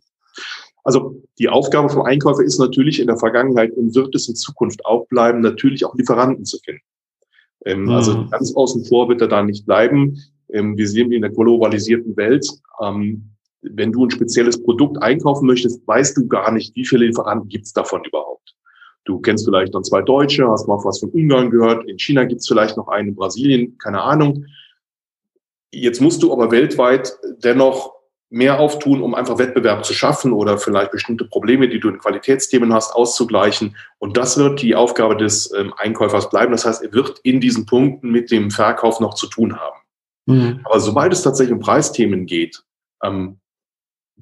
Also 0.84 1.22
die 1.39 1.50
Aufgabe 1.50 1.89
vom 1.89 2.04
Einkäufer 2.04 2.43
ist 2.43 2.60
natürlich 2.60 3.00
in 3.00 3.08
der 3.08 3.17
Vergangenheit 3.17 3.72
und 3.72 3.96
wird 3.96 4.13
es 4.15 4.28
in 4.28 4.36
Zukunft 4.36 4.86
auch 4.86 5.08
bleiben, 5.08 5.41
natürlich 5.41 5.86
auch 5.86 5.96
Lieferanten 5.96 6.46
zu 6.46 6.58
finden. 6.60 6.82
Ähm, 7.65 7.84
mhm. 7.84 7.89
Also 7.89 8.28
ganz 8.30 8.54
außen 8.56 8.86
vor 8.86 9.08
wird 9.10 9.22
er 9.22 9.28
da 9.28 9.43
nicht 9.43 9.65
bleiben. 9.65 10.17
Ähm, 10.52 10.78
wir 10.78 10.88
sehen 10.88 11.12
in 11.12 11.22
der 11.22 11.32
globalisierten 11.32 12.15
Welt, 12.17 12.48
ähm, 12.82 13.30
wenn 13.62 13.93
du 13.93 14.06
ein 14.06 14.12
spezielles 14.12 14.62
Produkt 14.62 15.02
einkaufen 15.02 15.48
möchtest, 15.48 15.88
weißt 15.88 16.17
du 16.17 16.28
gar 16.28 16.52
nicht, 16.52 16.76
wie 16.76 16.86
viele 16.86 17.06
Lieferanten 17.06 17.48
gibt 17.48 17.65
es 17.65 17.74
davon 17.74 18.04
überhaupt. 18.04 18.56
Du 19.06 19.19
kennst 19.19 19.46
vielleicht 19.46 19.74
dann 19.74 19.84
zwei 19.84 20.02
Deutsche, 20.02 20.48
hast 20.48 20.67
mal 20.67 20.78
was 20.84 21.00
von 21.00 21.10
Ungarn 21.10 21.50
gehört, 21.50 21.88
in 21.89 21.98
China 21.98 22.26
gibt 22.26 22.41
es 22.41 22.48
vielleicht 22.48 22.78
noch 22.78 22.88
einen, 22.88 23.10
in 23.10 23.15
Brasilien, 23.15 23.78
keine 23.78 24.02
Ahnung. 24.02 24.46
Jetzt 25.72 26.02
musst 26.02 26.24
du 26.24 26.32
aber 26.32 26.52
weltweit 26.52 27.13
dennoch 27.43 27.93
mehr 28.34 28.60
auftun, 28.60 29.04
um 29.04 29.13
einfach 29.13 29.38
Wettbewerb 29.38 29.86
zu 29.86 29.93
schaffen 29.93 30.34
oder 30.34 30.58
vielleicht 30.58 30.89
bestimmte 30.89 31.24
Probleme, 31.24 31.69
die 31.69 31.80
du 31.80 31.88
in 31.89 32.00
Qualitätsthemen 32.00 32.74
hast, 32.74 32.96
auszugleichen. 32.96 33.76
Und 34.00 34.17
das 34.17 34.38
wird 34.38 34.62
die 34.63 34.74
Aufgabe 34.74 35.15
des 35.15 35.54
ähm, 35.54 35.72
Einkäufers 35.78 36.32
bleiben. 36.32 36.52
Das 36.52 36.65
heißt, 36.65 36.84
er 36.84 36.91
wird 36.93 37.19
in 37.22 37.39
diesen 37.39 37.67
Punkten 37.67 38.10
mit 38.10 38.32
dem 38.32 38.50
Verkauf 38.50 39.00
noch 39.00 39.13
zu 39.13 39.28
tun 39.28 39.60
haben. 39.60 39.80
Mhm. 40.26 40.62
Aber 40.63 40.80
sobald 40.80 41.13
es 41.13 41.22
tatsächlich 41.22 41.54
um 41.54 41.60
Preisthemen 41.60 42.26
geht, 42.26 42.63
ähm, 43.04 43.38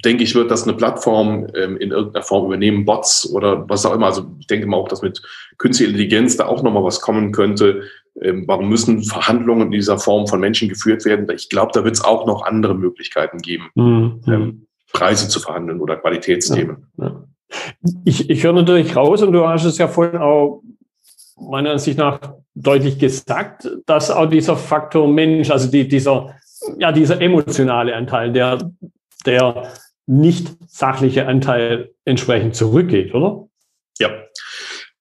denke 0.04 0.24
ich, 0.24 0.36
wird 0.36 0.52
das 0.52 0.64
eine 0.64 0.74
Plattform 0.74 1.48
ähm, 1.56 1.78
in 1.78 1.92
irgendeiner 1.92 2.24
Form 2.26 2.48
übernehmen, 2.48 2.84
Bots 2.84 3.32
oder 3.34 3.70
was 3.70 3.86
auch 3.86 3.94
immer. 3.94 4.08
Also 4.08 4.30
ich 4.40 4.48
denke 4.48 4.68
mal 4.68 4.76
auch, 4.76 4.90
dass 4.90 5.02
mit 5.02 5.22
künstlicher 5.58 5.90
Intelligenz 5.90 6.36
da 6.36 6.48
auch 6.48 6.64
nochmal 6.64 6.84
was 6.84 7.00
kommen 7.00 7.32
könnte. 7.32 7.84
Ähm, 8.20 8.44
warum 8.48 8.68
müssen 8.70 9.04
Verhandlungen 9.04 9.68
in 9.68 9.72
dieser 9.72 9.98
Form 9.98 10.28
von 10.28 10.40
Menschen 10.40 10.70
geführt 10.70 11.06
werden? 11.06 11.28
Ich 11.34 11.50
glaube, 11.50 11.72
da 11.74 11.84
wird 11.84 11.96
es 11.96 12.04
auch 12.04 12.26
noch 12.26 12.44
andere 12.44 12.76
Möglichkeiten 12.76 13.38
geben, 13.38 13.70
mhm. 13.76 14.22
ähm, 14.28 14.68
Preise 14.92 15.30
zu 15.30 15.40
verhandeln 15.40 15.80
oder 15.80 15.98
Qualitätsthemen. 15.98 16.88
Ja, 16.98 17.06
ja. 17.06 17.24
Ich, 18.06 18.30
ich 18.30 18.44
höre 18.44 18.54
natürlich 18.54 18.96
raus, 18.96 19.22
und 19.22 19.34
du 19.34 19.48
hast 19.48 19.66
es 19.66 19.78
ja 19.78 19.88
vorhin 19.88 20.20
auch 20.20 20.62
meiner 21.38 21.72
Ansicht 21.72 21.98
nach 21.98 22.20
deutlich 22.54 23.00
gesagt, 23.00 23.70
dass 23.86 24.12
auch 24.12 24.28
dieser 24.28 24.56
Faktor 24.56 25.08
Mensch, 25.08 25.50
also 25.50 25.70
die, 25.70 25.88
dieser, 25.88 26.36
ja, 26.78 26.92
dieser 26.92 27.22
emotionale 27.22 27.96
Anteil, 27.96 28.32
der, 28.32 28.72
der 29.26 29.72
nicht 30.06 30.50
sachliche 30.68 31.28
Anteil 31.28 31.92
entsprechend 32.06 32.56
zurückgeht, 32.56 33.14
oder? 33.14 33.48
Ja. 34.00 34.10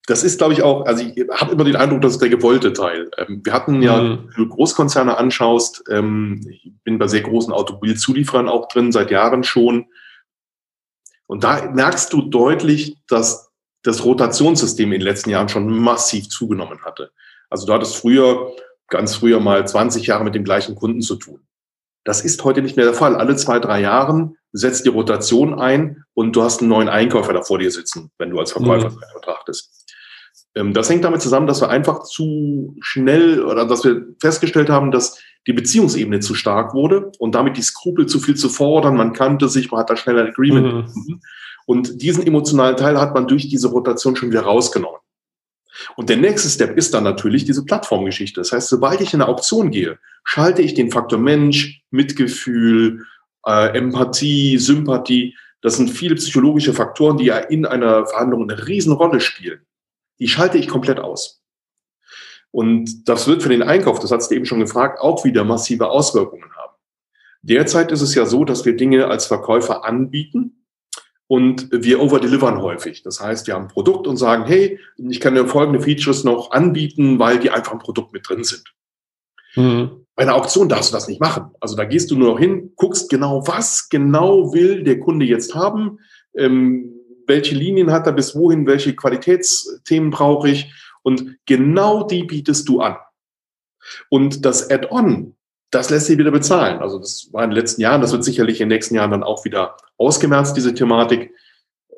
Das 0.06 0.24
ist, 0.24 0.38
glaube 0.38 0.54
ich, 0.54 0.62
auch, 0.62 0.86
also 0.86 1.04
ich 1.04 1.28
habe 1.30 1.52
immer 1.52 1.64
den 1.64 1.76
Eindruck, 1.76 2.00
das 2.00 2.12
ist 2.12 2.22
der 2.22 2.30
gewollte 2.30 2.72
Teil. 2.72 3.10
Ähm, 3.18 3.42
wir 3.44 3.52
hatten 3.52 3.82
ja, 3.82 4.00
mhm. 4.00 4.28
wenn 4.28 4.44
du 4.44 4.48
Großkonzerne 4.48 5.16
anschaust, 5.16 5.84
ähm, 5.90 6.40
ich 6.50 6.72
bin 6.84 6.98
bei 6.98 7.06
sehr 7.06 7.20
großen 7.20 7.52
Automobilzulieferern 7.52 8.48
auch 8.48 8.68
drin, 8.68 8.92
seit 8.92 9.10
Jahren 9.10 9.44
schon. 9.44 9.86
Und 11.26 11.44
da 11.44 11.70
merkst 11.70 12.12
du 12.12 12.22
deutlich, 12.22 12.96
dass 13.06 13.50
das 13.82 14.04
Rotationssystem 14.04 14.92
in 14.92 15.00
den 15.00 15.06
letzten 15.06 15.30
Jahren 15.30 15.48
schon 15.48 15.68
massiv 15.78 16.28
zugenommen 16.28 16.84
hatte. 16.84 17.12
Also 17.48 17.66
du 17.66 17.72
hattest 17.72 17.96
früher, 17.96 18.52
ganz 18.88 19.14
früher 19.14 19.40
mal 19.40 19.66
20 19.66 20.06
Jahre 20.06 20.24
mit 20.24 20.34
dem 20.34 20.44
gleichen 20.44 20.74
Kunden 20.74 21.00
zu 21.00 21.16
tun. 21.16 21.40
Das 22.04 22.22
ist 22.22 22.42
heute 22.44 22.62
nicht 22.62 22.76
mehr 22.76 22.86
der 22.86 22.94
Fall. 22.94 23.14
Alle 23.14 23.36
zwei, 23.36 23.58
drei 23.58 23.80
Jahren 23.80 24.36
setzt 24.52 24.84
die 24.84 24.90
Rotation 24.90 25.58
ein 25.58 26.04
und 26.14 26.34
du 26.34 26.42
hast 26.42 26.60
einen 26.60 26.70
neuen 26.70 26.88
Einkäufer 26.88 27.32
da 27.32 27.42
vor 27.42 27.58
dir 27.58 27.70
sitzen, 27.70 28.10
wenn 28.18 28.30
du 28.30 28.38
als 28.38 28.52
Verkäufer 28.52 28.90
mhm. 28.90 29.00
betrachtest. 29.14 29.79
Ähm, 30.54 30.72
das 30.72 30.90
hängt 30.90 31.04
damit 31.04 31.22
zusammen, 31.22 31.46
dass 31.46 31.60
wir 31.60 31.70
einfach 31.70 32.02
zu 32.04 32.76
schnell 32.80 33.42
oder 33.42 33.66
dass 33.66 33.84
wir 33.84 34.06
festgestellt 34.20 34.68
haben, 34.68 34.90
dass 34.90 35.18
die 35.46 35.52
Beziehungsebene 35.52 36.20
zu 36.20 36.34
stark 36.34 36.74
wurde 36.74 37.12
und 37.18 37.34
damit 37.34 37.56
die 37.56 37.62
Skrupel 37.62 38.06
zu 38.06 38.20
viel 38.20 38.36
zu 38.36 38.48
fordern. 38.48 38.96
Man 38.96 39.12
kannte 39.12 39.48
sich, 39.48 39.70
man 39.70 39.80
hat 39.80 39.90
da 39.90 39.96
schnell 39.96 40.18
ein 40.18 40.28
Agreement. 40.28 40.88
Mhm. 40.94 41.20
Und 41.66 42.02
diesen 42.02 42.26
emotionalen 42.26 42.76
Teil 42.76 43.00
hat 43.00 43.14
man 43.14 43.28
durch 43.28 43.48
diese 43.48 43.68
Rotation 43.68 44.16
schon 44.16 44.30
wieder 44.30 44.42
rausgenommen. 44.42 45.00
Und 45.96 46.10
der 46.10 46.16
nächste 46.16 46.48
Step 46.48 46.76
ist 46.76 46.92
dann 46.94 47.04
natürlich 47.04 47.44
diese 47.44 47.64
Plattformgeschichte. 47.64 48.40
Das 48.40 48.52
heißt, 48.52 48.68
sobald 48.68 49.00
ich 49.00 49.14
in 49.14 49.22
eine 49.22 49.30
Auktion 49.30 49.70
gehe, 49.70 49.98
schalte 50.24 50.62
ich 50.62 50.74
den 50.74 50.90
Faktor 50.90 51.18
Mensch, 51.18 51.82
Mitgefühl, 51.90 53.06
äh, 53.46 53.76
Empathie, 53.78 54.58
Sympathie. 54.58 55.36
Das 55.62 55.76
sind 55.76 55.90
viele 55.90 56.16
psychologische 56.16 56.74
Faktoren, 56.74 57.18
die 57.18 57.26
ja 57.26 57.38
in 57.38 57.64
einer 57.66 58.06
Verhandlung 58.06 58.50
eine 58.50 58.66
Riesenrolle 58.66 59.20
spielen. 59.20 59.60
Die 60.20 60.28
schalte 60.28 60.58
ich 60.58 60.68
komplett 60.68 61.00
aus. 61.00 61.42
Und 62.52 63.08
das 63.08 63.26
wird 63.26 63.42
für 63.42 63.48
den 63.48 63.62
Einkauf, 63.62 63.98
das 63.98 64.10
hast 64.10 64.30
du 64.30 64.34
eben 64.34 64.46
schon 64.46 64.60
gefragt, 64.60 65.00
auch 65.00 65.24
wieder 65.24 65.44
massive 65.44 65.88
Auswirkungen 65.88 66.54
haben. 66.56 66.74
Derzeit 67.42 67.90
ist 67.90 68.02
es 68.02 68.14
ja 68.14 68.26
so, 68.26 68.44
dass 68.44 68.64
wir 68.64 68.76
Dinge 68.76 69.06
als 69.06 69.26
Verkäufer 69.26 69.84
anbieten, 69.84 70.60
und 71.30 71.68
wir 71.70 72.02
overdelivern 72.02 72.60
häufig. 72.60 73.04
Das 73.04 73.20
heißt, 73.20 73.46
wir 73.46 73.54
haben 73.54 73.66
ein 73.66 73.68
Produkt 73.68 74.08
und 74.08 74.16
sagen, 74.16 74.46
hey, 74.46 74.80
ich 74.96 75.20
kann 75.20 75.36
dir 75.36 75.46
folgende 75.46 75.80
Features 75.80 76.24
noch 76.24 76.50
anbieten, 76.50 77.20
weil 77.20 77.38
die 77.38 77.50
einfach 77.50 77.70
im 77.70 77.78
Produkt 77.78 78.12
mit 78.12 78.28
drin 78.28 78.42
sind. 78.42 78.64
Mhm. 79.54 80.06
Bei 80.16 80.24
einer 80.24 80.34
Auktion 80.34 80.68
darfst 80.68 80.90
du 80.90 80.94
das 80.94 81.06
nicht 81.06 81.20
machen. 81.20 81.52
Also 81.60 81.76
da 81.76 81.84
gehst 81.84 82.10
du 82.10 82.16
nur 82.16 82.32
noch 82.32 82.38
hin, 82.40 82.72
guckst 82.74 83.08
genau, 83.08 83.46
was 83.46 83.88
genau 83.88 84.52
will 84.52 84.82
der 84.82 84.98
Kunde 84.98 85.24
jetzt 85.24 85.54
haben, 85.54 86.00
ähm, 86.36 86.99
welche 87.30 87.54
Linien 87.54 87.92
hat 87.92 88.06
er 88.06 88.12
bis 88.12 88.34
wohin, 88.34 88.66
welche 88.66 88.94
Qualitätsthemen 88.94 90.10
brauche 90.10 90.50
ich 90.50 90.72
und 91.02 91.36
genau 91.46 92.02
die 92.02 92.24
bietest 92.24 92.68
du 92.68 92.80
an. 92.80 92.96
Und 94.10 94.44
das 94.44 94.68
Add-on, 94.68 95.36
das 95.70 95.90
lässt 95.90 96.06
sich 96.06 96.18
wieder 96.18 96.32
bezahlen. 96.32 96.80
Also 96.80 96.98
das 96.98 97.28
war 97.32 97.44
in 97.44 97.50
den 97.50 97.56
letzten 97.56 97.80
Jahren, 97.80 98.00
das 98.00 98.12
wird 98.12 98.24
sicherlich 98.24 98.60
in 98.60 98.68
den 98.68 98.76
nächsten 98.76 98.96
Jahren 98.96 99.12
dann 99.12 99.22
auch 99.22 99.44
wieder 99.44 99.76
ausgemerzt, 99.96 100.56
diese 100.56 100.74
Thematik. 100.74 101.32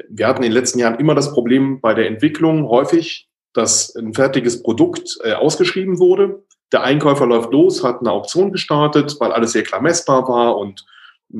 Wir 0.08 0.28
hatten 0.28 0.42
in 0.42 0.50
den 0.50 0.58
letzten 0.60 0.78
Jahren 0.78 1.00
immer 1.00 1.14
das 1.14 1.32
Problem 1.32 1.80
bei 1.80 1.94
der 1.94 2.06
Entwicklung 2.06 2.68
häufig, 2.68 3.28
dass 3.54 3.94
ein 3.96 4.14
fertiges 4.14 4.62
Produkt 4.62 5.18
äh, 5.24 5.32
ausgeschrieben 5.32 5.98
wurde. 5.98 6.44
Der 6.72 6.82
Einkäufer 6.82 7.26
läuft 7.26 7.52
los, 7.52 7.82
hat 7.82 8.00
eine 8.00 8.12
Auktion 8.12 8.52
gestartet, 8.52 9.16
weil 9.18 9.32
alles 9.32 9.52
sehr 9.52 9.62
klar 9.62 9.80
messbar 9.80 10.28
war 10.28 10.56
und 10.56 10.84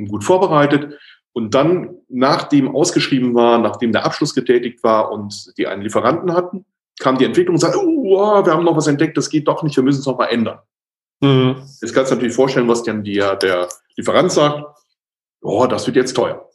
gut 0.09 0.25
vorbereitet. 0.25 0.99
Und 1.33 1.55
dann, 1.55 1.97
nachdem 2.09 2.75
ausgeschrieben 2.75 3.35
war, 3.35 3.59
nachdem 3.59 3.93
der 3.93 4.05
Abschluss 4.05 4.35
getätigt 4.35 4.83
war 4.83 5.11
und 5.11 5.53
die 5.57 5.67
einen 5.67 5.83
Lieferanten 5.83 6.35
hatten, 6.35 6.67
kam 7.01 7.17
die 7.17 7.25
Entwicklung 7.25 7.55
und 7.57 7.61
sagte, 7.61 7.79
oh, 7.79 8.45
wir 8.45 8.53
haben 8.53 8.65
noch 8.65 8.77
was 8.77 8.87
entdeckt, 8.87 9.17
das 9.17 9.31
geht 9.31 9.49
doch 9.49 9.63
nicht, 9.63 9.77
wir 9.77 9.83
müssen 9.83 10.01
es 10.01 10.07
noch 10.07 10.19
mal 10.19 10.27
ändern. 10.27 10.59
Mhm. 11.21 11.57
Jetzt 11.81 11.95
kannst 11.95 12.11
du 12.11 12.17
natürlich 12.17 12.35
vorstellen, 12.35 12.69
was 12.69 12.83
dann 12.83 13.03
die, 13.03 13.15
der 13.15 13.69
Lieferant 13.97 14.31
sagt, 14.31 14.65
oh, 15.41 15.67
das 15.67 15.87
wird 15.87 15.97
jetzt 15.97 16.15
teuer. 16.15 16.49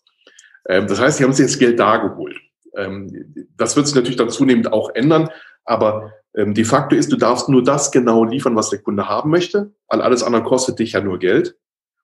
Ähm, 0.67 0.87
das 0.87 0.99
heißt, 0.99 1.17
sie 1.17 1.23
haben 1.23 1.33
sich 1.33 1.47
jetzt 1.47 1.59
Geld 1.59 1.79
dargeholt. 1.79 2.37
Ähm, 2.75 3.33
das 3.57 3.75
wird 3.75 3.87
sich 3.87 3.95
natürlich 3.95 4.17
dann 4.17 4.29
zunehmend 4.29 4.71
auch 4.71 4.91
ändern, 4.93 5.29
aber 5.65 6.13
ähm, 6.35 6.53
de 6.53 6.63
facto 6.63 6.95
ist, 6.95 7.11
du 7.11 7.17
darfst 7.17 7.49
nur 7.49 7.63
das 7.63 7.91
genau 7.91 8.23
liefern, 8.23 8.55
was 8.55 8.69
der 8.69 8.79
Kunde 8.79 9.09
haben 9.09 9.31
möchte, 9.31 9.73
weil 9.87 10.01
alles 10.01 10.21
andere 10.21 10.43
kostet 10.43 10.79
dich 10.79 10.91
ja 10.91 11.01
nur 11.01 11.17
Geld. 11.17 11.57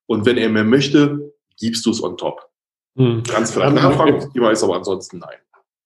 Und 0.06 0.26
wenn 0.26 0.38
er 0.38 0.50
mehr 0.50 0.64
möchte, 0.64 1.34
gibst 1.60 1.86
du 1.86 1.92
es 1.92 2.04
on 2.04 2.18
top. 2.18 2.50
Mhm. 2.96 3.24
Ganz 3.24 3.52
vielleicht 3.52 3.76
nachfragen, 3.76 4.32
Thema 4.32 4.52
ist 4.52 4.64
aber 4.64 4.76
ansonsten 4.76 5.20
nein. 5.20 5.38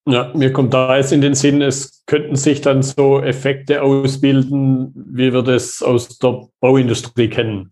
Ja, 0.10 0.32
mir 0.34 0.54
kommt 0.54 0.74
da 0.74 0.96
jetzt 0.96 1.12
in 1.12 1.20
den 1.20 1.36
Sinn, 1.36 1.62
es 1.62 2.06
könnten 2.06 2.38
sich 2.38 2.62
dann 2.62 2.82
so 2.82 3.20
Effekte 3.20 3.82
ausbilden, 3.82 4.94
wie 4.96 5.34
wir 5.34 5.42
das 5.42 5.82
aus 5.82 6.18
der 6.20 6.48
Bauindustrie 6.62 7.28
kennen, 7.30 7.72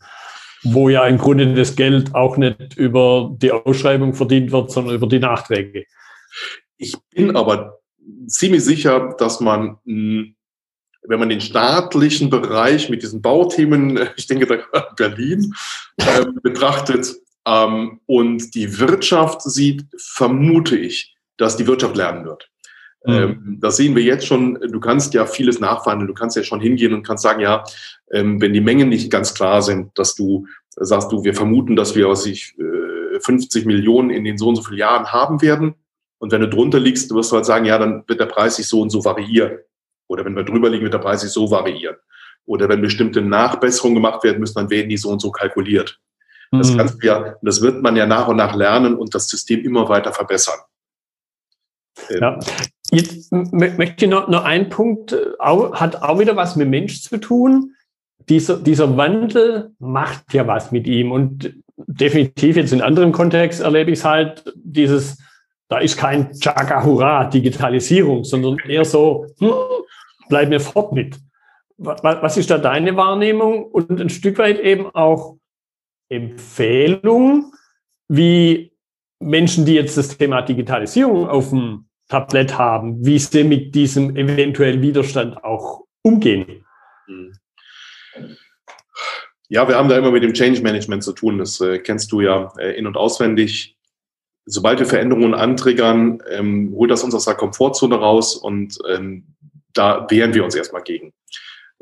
wo 0.63 0.89
ja 0.89 1.07
im 1.07 1.17
Grunde 1.17 1.53
das 1.53 1.77
Geld 1.77 2.13
auch 2.13 2.35
nicht 2.35 2.75
über 2.75 3.33
die 3.37 3.53
Ausschreibung 3.53 4.13
verdient 4.13 4.51
wird, 4.51 4.69
sondern 4.69 4.95
über 4.95 5.07
die 5.07 5.19
Nachträge. 5.19 5.85
Ich 6.75 6.97
bin 7.11 7.37
aber 7.37 7.79
ziemlich 8.27 8.65
sicher, 8.65 9.15
dass 9.17 9.39
man, 9.39 9.77
wenn 9.85 10.35
man 11.07 11.29
den 11.29 11.39
staatlichen 11.39 12.29
Bereich 12.29 12.89
mit 12.89 13.01
diesen 13.01 13.21
Bauthemen, 13.21 14.09
ich 14.17 14.27
denke 14.27 14.45
da 14.45 14.81
Berlin, 14.97 15.53
äh, 15.97 16.25
betrachtet 16.43 17.15
ähm, 17.45 17.99
und 18.05 18.55
die 18.55 18.79
Wirtschaft 18.79 19.41
sieht, 19.41 19.85
vermute 19.97 20.77
ich, 20.77 21.15
dass 21.37 21.57
die 21.57 21.67
Wirtschaft 21.67 21.95
lernen 21.95 22.25
wird. 22.25 22.49
Mhm. 23.05 23.13
Ähm, 23.13 23.57
das 23.61 23.77
sehen 23.77 23.95
wir 23.95 24.03
jetzt 24.03 24.25
schon. 24.25 24.55
Du 24.71 24.79
kannst 24.79 25.13
ja 25.13 25.25
vieles 25.25 25.59
nachverhandeln. 25.59 26.07
Du 26.07 26.13
kannst 26.13 26.35
ja 26.35 26.43
schon 26.43 26.59
hingehen 26.59 26.93
und 26.93 27.03
kannst 27.03 27.23
sagen, 27.23 27.41
ja, 27.41 27.63
ähm, 28.11 28.41
wenn 28.41 28.53
die 28.53 28.61
Mengen 28.61 28.89
nicht 28.89 29.11
ganz 29.11 29.33
klar 29.33 29.61
sind, 29.61 29.97
dass 29.97 30.15
du 30.15 30.47
sagst, 30.69 31.11
du, 31.11 31.23
wir 31.23 31.33
vermuten, 31.33 31.75
dass 31.75 31.95
wir, 31.95 32.09
was 32.09 32.25
ich, 32.25 32.55
50 33.21 33.63
äh, 33.63 33.67
Millionen 33.67 34.09
in 34.09 34.23
den 34.23 34.37
so 34.37 34.49
und 34.49 34.55
so 34.55 34.63
vielen 34.63 34.79
Jahren 34.79 35.11
haben 35.11 35.41
werden. 35.41 35.75
Und 36.17 36.31
wenn 36.31 36.41
du 36.41 36.49
drunter 36.49 36.79
liegst, 36.79 37.13
wirst 37.13 37.31
du 37.31 37.35
halt 37.35 37.45
sagen, 37.45 37.65
ja, 37.65 37.77
dann 37.77 38.03
wird 38.07 38.19
der 38.19 38.25
Preis 38.25 38.55
sich 38.55 38.67
so 38.67 38.81
und 38.81 38.89
so 38.89 39.05
variieren. 39.05 39.59
Oder 40.07 40.25
wenn 40.25 40.35
wir 40.35 40.43
drüber 40.43 40.69
liegen, 40.69 40.83
wird 40.83 40.93
der 40.93 40.99
Preis 40.99 41.21
sich 41.21 41.31
so 41.31 41.49
variieren. 41.49 41.95
Oder 42.45 42.69
wenn 42.69 42.81
bestimmte 42.81 43.21
Nachbesserungen 43.21 43.95
gemacht 43.95 44.23
werden 44.23 44.39
müssen, 44.39 44.55
dann 44.55 44.69
werden 44.69 44.89
die 44.89 44.97
so 44.97 45.09
und 45.09 45.21
so 45.21 45.31
kalkuliert. 45.31 45.99
Das 46.51 46.71
mhm. 46.71 46.77
kannst 46.77 47.03
du 47.03 47.07
ja, 47.07 47.35
das 47.41 47.61
wird 47.61 47.81
man 47.81 47.95
ja 47.95 48.05
nach 48.05 48.27
und 48.27 48.37
nach 48.37 48.55
lernen 48.55 48.95
und 48.95 49.15
das 49.15 49.27
System 49.27 49.63
immer 49.63 49.89
weiter 49.89 50.13
verbessern. 50.13 50.59
Ähm, 52.09 52.19
ja. 52.21 52.39
Jetzt 52.91 53.31
möchte 53.31 54.05
ich 54.05 54.11
noch, 54.11 54.27
noch 54.27 54.43
einen 54.43 54.69
Punkt, 54.69 55.13
äh, 55.13 55.25
hat 55.39 56.01
auch 56.01 56.19
wieder 56.19 56.35
was 56.35 56.55
mit 56.55 56.69
Mensch 56.69 57.01
zu 57.01 57.17
tun. 57.17 57.71
Dieser, 58.29 58.57
dieser 58.57 58.95
Wandel 58.97 59.71
macht 59.79 60.33
ja 60.33 60.47
was 60.47 60.71
mit 60.71 60.87
ihm 60.87 61.11
und 61.11 61.53
definitiv 61.77 62.55
jetzt 62.55 62.73
in 62.73 62.81
anderen 62.81 63.11
Kontext 63.11 63.59
erlebe 63.59 63.91
ich 63.91 63.99
es 63.99 64.05
halt, 64.05 64.53
dieses, 64.55 65.17
da 65.67 65.79
ist 65.79 65.97
kein 65.97 66.31
Chaka 66.33 66.83
Hurra 66.83 67.25
Digitalisierung, 67.25 68.23
sondern 68.23 68.57
eher 68.59 68.85
so, 68.85 69.25
hm, 69.39 69.51
bleib 70.29 70.49
mir 70.49 70.59
fort 70.59 70.93
mit. 70.93 71.17
Was 71.77 72.37
ist 72.37 72.49
da 72.49 72.57
deine 72.57 72.95
Wahrnehmung 72.95 73.65
und 73.65 73.99
ein 73.99 74.09
Stück 74.09 74.37
weit 74.37 74.59
eben 74.59 74.87
auch 74.95 75.37
Empfehlung, 76.09 77.53
wie 78.07 78.71
Menschen, 79.19 79.65
die 79.65 79.73
jetzt 79.73 79.97
das 79.97 80.17
Thema 80.17 80.41
Digitalisierung 80.41 81.27
auf 81.27 81.49
dem 81.49 81.85
Tablett 82.09 82.57
haben, 82.57 83.03
wie 83.05 83.17
sie 83.17 83.43
mit 83.43 83.73
diesem 83.73 84.15
eventuellen 84.15 84.81
Widerstand 84.81 85.43
auch 85.43 85.85
umgehen. 86.03 86.65
Hm. 87.07 87.33
Ja, 89.47 89.67
wir 89.67 89.75
haben 89.75 89.89
da 89.89 89.97
immer 89.97 90.11
mit 90.11 90.23
dem 90.23 90.33
Change 90.33 90.61
Management 90.61 91.03
zu 91.03 91.13
tun. 91.13 91.37
Das 91.37 91.61
äh, 91.61 91.79
kennst 91.79 92.11
du 92.11 92.21
ja 92.21 92.51
äh, 92.57 92.77
in- 92.77 92.87
und 92.87 92.97
auswendig. 92.97 93.77
Sobald 94.45 94.79
wir 94.79 94.85
Veränderungen 94.85 95.33
antriggern, 95.33 96.21
ähm, 96.29 96.71
holt 96.75 96.91
das 96.91 97.03
uns 97.03 97.15
aus 97.15 97.25
der 97.25 97.35
Komfortzone 97.35 97.95
raus 97.95 98.35
und 98.35 98.77
ähm, 98.87 99.35
da 99.73 100.07
wehren 100.09 100.33
wir 100.33 100.43
uns 100.43 100.55
erstmal 100.55 100.83
gegen. 100.83 101.13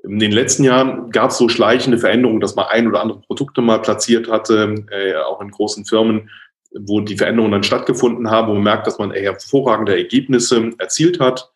In 0.03 0.19
den 0.19 0.33
letzten 0.33 0.65
Jahren 0.65 1.11
gab 1.11 1.31
es 1.31 1.37
so 1.37 1.47
schleichende 1.47 1.97
Veränderungen, 1.97 2.41
dass 2.41 2.55
man 2.55 2.65
ein 2.67 2.87
oder 2.87 3.01
andere 3.01 3.21
Produkte 3.21 3.61
mal 3.61 3.81
platziert 3.81 4.29
hatte, 4.29 4.85
äh, 4.91 5.15
auch 5.15 5.41
in 5.41 5.49
großen 5.49 5.85
Firmen, 5.85 6.29
wo 6.77 6.99
die 6.99 7.17
Veränderungen 7.17 7.53
dann 7.53 7.63
stattgefunden 7.63 8.29
haben, 8.29 8.49
wo 8.49 8.53
man 8.53 8.63
merkt, 8.63 8.85
dass 8.85 8.99
man 8.99 9.11
hervorragende 9.11 9.95
Ergebnisse 9.95 10.71
erzielt 10.77 11.19
hat. 11.21 11.51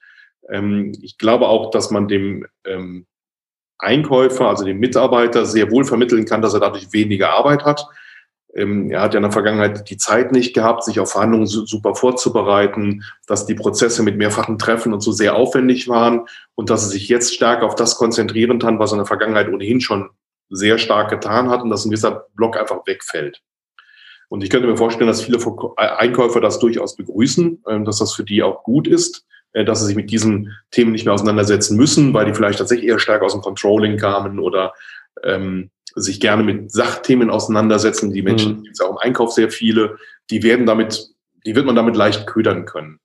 Ähm, 0.50 0.94
ich 1.02 1.18
glaube 1.18 1.48
auch, 1.48 1.72
dass 1.72 1.92
man 1.92 2.08
dem 2.08 2.48
ähm, 2.66 3.06
Einkäufer, 3.80 4.48
also 4.48 4.64
dem 4.64 4.80
Mitarbeiter, 4.80 5.46
sehr 5.46 5.70
wohl 5.70 5.84
vermitteln 5.84 6.26
kann, 6.26 6.42
dass 6.42 6.54
er 6.54 6.62
dadurch 6.62 6.94
weniger 6.94 7.32
Arbeit 7.32 7.66
hat. 7.66 7.86
Ähm, 8.58 8.90
er 8.90 9.02
hat 9.02 9.14
ja 9.14 9.20
in 9.20 9.24
der 9.24 9.32
Vergangenheit 9.32 9.90
die 9.90 9.98
Zeit 9.98 10.32
nicht 10.32 10.54
gehabt, 10.54 10.84
sich 10.84 11.00
auf 11.00 11.12
Verhandlungen 11.12 11.46
super 11.46 11.94
vorzubereiten, 11.96 13.04
dass 13.28 13.46
die 13.46 13.54
Prozesse 13.54 14.02
mit 14.02 14.18
mehrfachen 14.18 14.58
Treffen 14.58 14.94
und 14.94 15.02
so 15.02 15.12
sehr 15.12 15.36
aufwendig 15.36 15.88
waren 15.88 16.26
und 16.56 16.72
dass 16.72 16.84
er 16.84 16.90
sich 16.90 17.08
jetzt 17.08 17.34
stärker 17.34 17.68
auf 17.68 17.76
das 17.76 17.96
konzentrieren 17.96 18.60
kann, 18.60 18.80
was 18.80 18.92
er 18.92 18.96
in 18.96 19.00
der 19.00 19.06
Vergangenheit 19.06 19.48
ohnehin 19.48 19.80
schon 19.80 20.10
sehr 20.50 20.80
stark 20.80 21.10
getan 21.10 21.50
hat 21.50 21.62
und 21.62 21.70
dass 21.70 21.86
ein 21.86 21.92
gewisser 21.92 22.26
Block 22.36 22.58
einfach 22.58 22.82
wegfällt. 22.88 23.42
Und 24.30 24.44
ich 24.44 24.50
könnte 24.50 24.68
mir 24.68 24.76
vorstellen, 24.76 25.08
dass 25.08 25.22
viele 25.22 25.40
Einkäufer 25.78 26.42
das 26.42 26.60
durchaus 26.60 26.96
begrüßen, 26.96 27.64
ähm, 27.70 27.86
dass 27.86 28.00
das 28.00 28.14
für 28.14 28.24
die 28.24 28.42
auch 28.42 28.64
gut 28.64 28.88
ist, 28.88 29.26
äh, 29.54 29.64
dass 29.64 29.82
sie 29.82 29.86
sich 29.86 29.96
mit 29.96 30.10
diesen 30.10 30.54
Themen 30.72 30.92
nicht 30.92 31.06
mehr 31.06 31.14
auseinandersetzen 31.14 31.78
müssen, 31.78 32.14
weil 32.14 32.26
die 32.26 32.34
vielleicht 32.34 32.60
tatsächlich 32.60 32.90
eher 32.90 33.00
stark 33.00 33.22
aus 33.22 33.34
dem 33.34 33.42
Controlling 33.42 33.98
kamen 33.98 34.40
oder 34.40 34.74
ähm, 35.24 35.70
sich 35.98 36.20
gerne 36.20 36.44
mit 36.44 36.72
Sachthemen 36.72 37.30
auseinandersetzen. 37.30 38.12
Die 38.12 38.22
Menschen, 38.22 38.58
mhm. 38.58 38.64
gibt 38.64 38.76
es 38.76 38.82
auch 38.82 38.92
im 38.92 38.98
Einkauf 38.98 39.32
sehr 39.32 39.50
viele, 39.52 39.98
die 40.30 40.44
werden 40.44 40.66
damit, 40.66 41.10
die 41.46 41.56
wird 41.56 41.66
man 41.66 41.76
damit 41.76 41.96
leicht 41.96 42.28
ködern 42.28 42.66
können. 42.66 43.00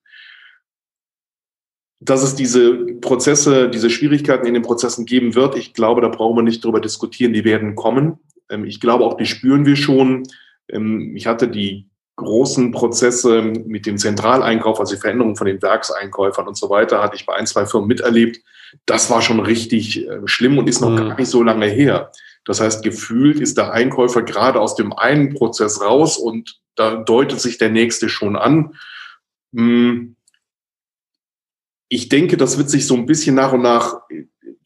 Dass 2.01 2.23
es 2.23 2.35
diese 2.35 2.75
Prozesse, 3.01 3.71
diese 3.71 3.89
Schwierigkeiten 3.89 4.47
in 4.47 4.55
den 4.55 4.63
Prozessen 4.63 5.07
geben 5.07 5.35
wird, 5.35 5.57
ich 5.57 5.73
glaube, 5.73 6.01
da 6.01 6.09
brauchen 6.09 6.37
wir 6.37 6.43
nicht 6.43 6.65
drüber 6.65 6.81
diskutieren, 6.81 7.33
die 7.33 7.45
werden 7.45 7.75
kommen. 7.77 8.19
Ähm, 8.51 8.65
ich 8.65 8.81
glaube 8.81 9.05
auch, 9.05 9.17
die 9.17 9.27
spüren 9.27 9.67
wir 9.67 9.77
schon. 9.77 10.25
Ähm, 10.69 11.15
ich 11.17 11.27
hatte 11.27 11.49
die 11.49 11.89
großen 12.17 12.73
Prozesse 12.73 13.43
mit 13.43 13.87
dem 13.87 13.99
Zentraleinkauf, 13.99 14.79
also 14.79 14.95
die 14.95 15.01
Veränderung 15.01 15.37
von 15.37 15.47
den 15.47 15.63
Werkseinkäufern 15.63 16.47
und 16.47 16.57
so 16.57 16.69
weiter, 16.69 17.03
hatte 17.03 17.17
ich 17.17 17.25
bei 17.25 17.35
ein, 17.35 17.47
zwei 17.47 17.67
Firmen 17.67 17.89
miterlebt. 17.89 18.41
Das 18.87 19.11
war 19.11 19.23
schon 19.23 19.41
richtig 19.41 20.07
äh, 20.07 20.21
schlimm 20.27 20.59
und 20.59 20.69
ist 20.69 20.81
noch 20.81 20.91
mhm. 20.91 20.97
gar 20.97 21.19
nicht 21.19 21.29
so 21.29 21.43
lange 21.43 21.67
her. 21.67 22.11
Das 22.45 22.61
heißt, 22.61 22.83
gefühlt 22.83 23.41
ist 23.41 23.57
der 23.57 23.73
Einkäufer 23.73 24.23
gerade 24.23 24.61
aus 24.61 24.75
dem 24.75 24.93
einen 24.93 25.35
Prozess 25.35 25.81
raus 25.81 26.17
und 26.17 26.61
da 26.75 26.97
deutet 26.97 27.41
sich 27.41 27.59
der 27.59 27.71
nächste 27.71 28.09
schon 28.09 28.37
an. 28.37 28.75
Hm. 29.55 30.17
Ich 31.89 32.09
denke, 32.09 32.37
das 32.37 32.57
wird 32.59 32.71
sich 32.71 32.87
so 32.87 32.95
ein 32.95 33.07
bisschen 33.07 33.35
nach 33.35 33.53
und 33.53 33.63
nach 33.63 34.01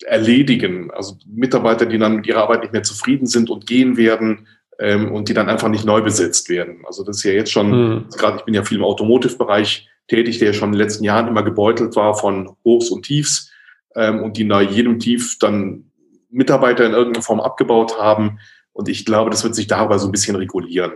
erledigen. 0.05 0.91
Also 0.93 1.17
Mitarbeiter, 1.27 1.87
die 1.87 1.99
dann 1.99 2.17
mit 2.17 2.27
ihrer 2.27 2.43
Arbeit 2.43 2.63
nicht 2.63 2.73
mehr 2.73 2.85
zufrieden 2.85 3.27
sind 3.27 3.51
und 3.51 3.67
gehen 3.67 3.97
werden, 3.97 4.47
ähm, 4.79 5.13
und 5.13 5.29
die 5.29 5.35
dann 5.35 5.49
einfach 5.49 5.69
nicht 5.69 5.85
neu 5.85 6.03
besetzt 6.03 6.49
werden. 6.49 6.85
Also 6.87 7.05
das 7.05 7.19
ist 7.19 7.25
ja 7.25 7.33
jetzt 7.33 7.53
schon, 7.53 7.71
mhm. 7.71 8.07
gerade 8.17 8.39
ich 8.39 8.45
bin 8.45 8.55
ja 8.55 8.65
viel 8.65 8.79
im 8.79 8.85
Automotive-Bereich 8.85 9.89
tätig, 10.09 10.39
der 10.39 10.53
schon 10.53 10.69
in 10.69 10.73
den 10.73 10.83
letzten 10.83 11.05
Jahren 11.05 11.29
immer 11.29 11.43
gebeutelt 11.43 11.97
war 11.97 12.15
von 12.15 12.57
Hochs 12.65 12.91
und 12.91 13.05
Tiefs 13.05 13.51
ähm, 13.95 14.23
und 14.23 14.37
die 14.37 14.45
nach 14.45 14.61
jedem 14.61 14.99
Tief 14.99 15.39
dann 15.39 15.91
Mitarbeiter 16.37 16.85
in 16.85 16.93
irgendeiner 16.93 17.25
Form 17.25 17.41
abgebaut 17.41 17.99
haben. 17.99 18.39
Und 18.73 18.89
ich 18.89 19.05
glaube, 19.05 19.31
das 19.31 19.43
wird 19.43 19.55
sich 19.55 19.67
dabei 19.67 19.99
so 19.99 20.07
ein 20.07 20.13
bisschen 20.13 20.37
regulieren. 20.37 20.93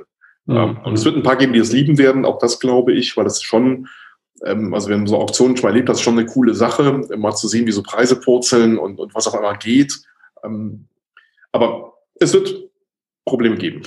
Mhm. 0.46 0.78
Und 0.84 0.94
es 0.94 1.04
wird 1.04 1.16
ein 1.16 1.22
paar 1.22 1.36
geben, 1.36 1.52
die 1.52 1.58
es 1.58 1.72
lieben 1.72 1.98
werden, 1.98 2.24
auch 2.24 2.38
das 2.38 2.60
glaube 2.60 2.92
ich, 2.92 3.16
weil 3.16 3.24
das 3.24 3.42
schon, 3.42 3.88
ähm, 4.44 4.74
also 4.74 4.90
wenn 4.90 4.98
man 4.98 5.06
so 5.06 5.16
Auktionen 5.16 5.56
schon 5.56 5.64
mal 5.64 5.70
erlebt, 5.70 5.88
das 5.88 5.98
ist 5.98 6.02
schon 6.02 6.18
eine 6.18 6.26
coole 6.26 6.54
Sache, 6.54 7.02
mal 7.16 7.34
zu 7.34 7.48
sehen, 7.48 7.66
wie 7.66 7.72
so 7.72 7.82
Preise 7.82 8.16
purzeln 8.16 8.78
und, 8.78 9.00
und 9.00 9.14
was 9.14 9.26
auch 9.26 9.34
immer 9.34 9.56
geht. 9.56 9.98
Ähm, 10.44 10.86
aber 11.52 11.94
es 12.20 12.34
wird 12.34 12.54
Probleme 13.24 13.56
geben. 13.56 13.82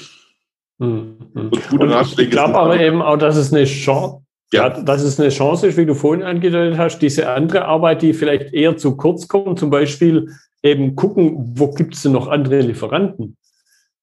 Mhm. 0.80 1.18
Und 1.34 2.20
ich 2.20 2.32
glaube 2.32 2.58
aber 2.58 2.80
eben 2.80 3.02
auch, 3.02 3.18
dass 3.18 3.38
es 3.38 3.54
eine 3.54 3.66
Chance, 3.66 4.24
ja. 4.52 4.70
dass 4.70 5.04
es 5.04 5.20
eine 5.20 5.30
Chance 5.30 5.68
ist, 5.68 5.78
wie 5.78 5.86
du 5.86 5.94
vorhin 5.94 6.24
angedeutet 6.24 6.80
hast, 6.80 7.00
diese 7.00 7.30
andere 7.30 7.66
Arbeit, 7.66 8.02
die 8.02 8.14
vielleicht 8.14 8.54
eher 8.54 8.76
zu 8.76 8.98
kurz 8.98 9.28
kommt, 9.28 9.60
zum 9.60 9.70
Beispiel 9.70 10.30
eben 10.64 10.96
gucken, 10.96 11.54
wo 11.58 11.72
gibt 11.72 11.96
es 11.96 12.04
denn 12.04 12.14
noch 12.14 12.28
andere 12.28 12.62
Lieferanten, 12.62 13.38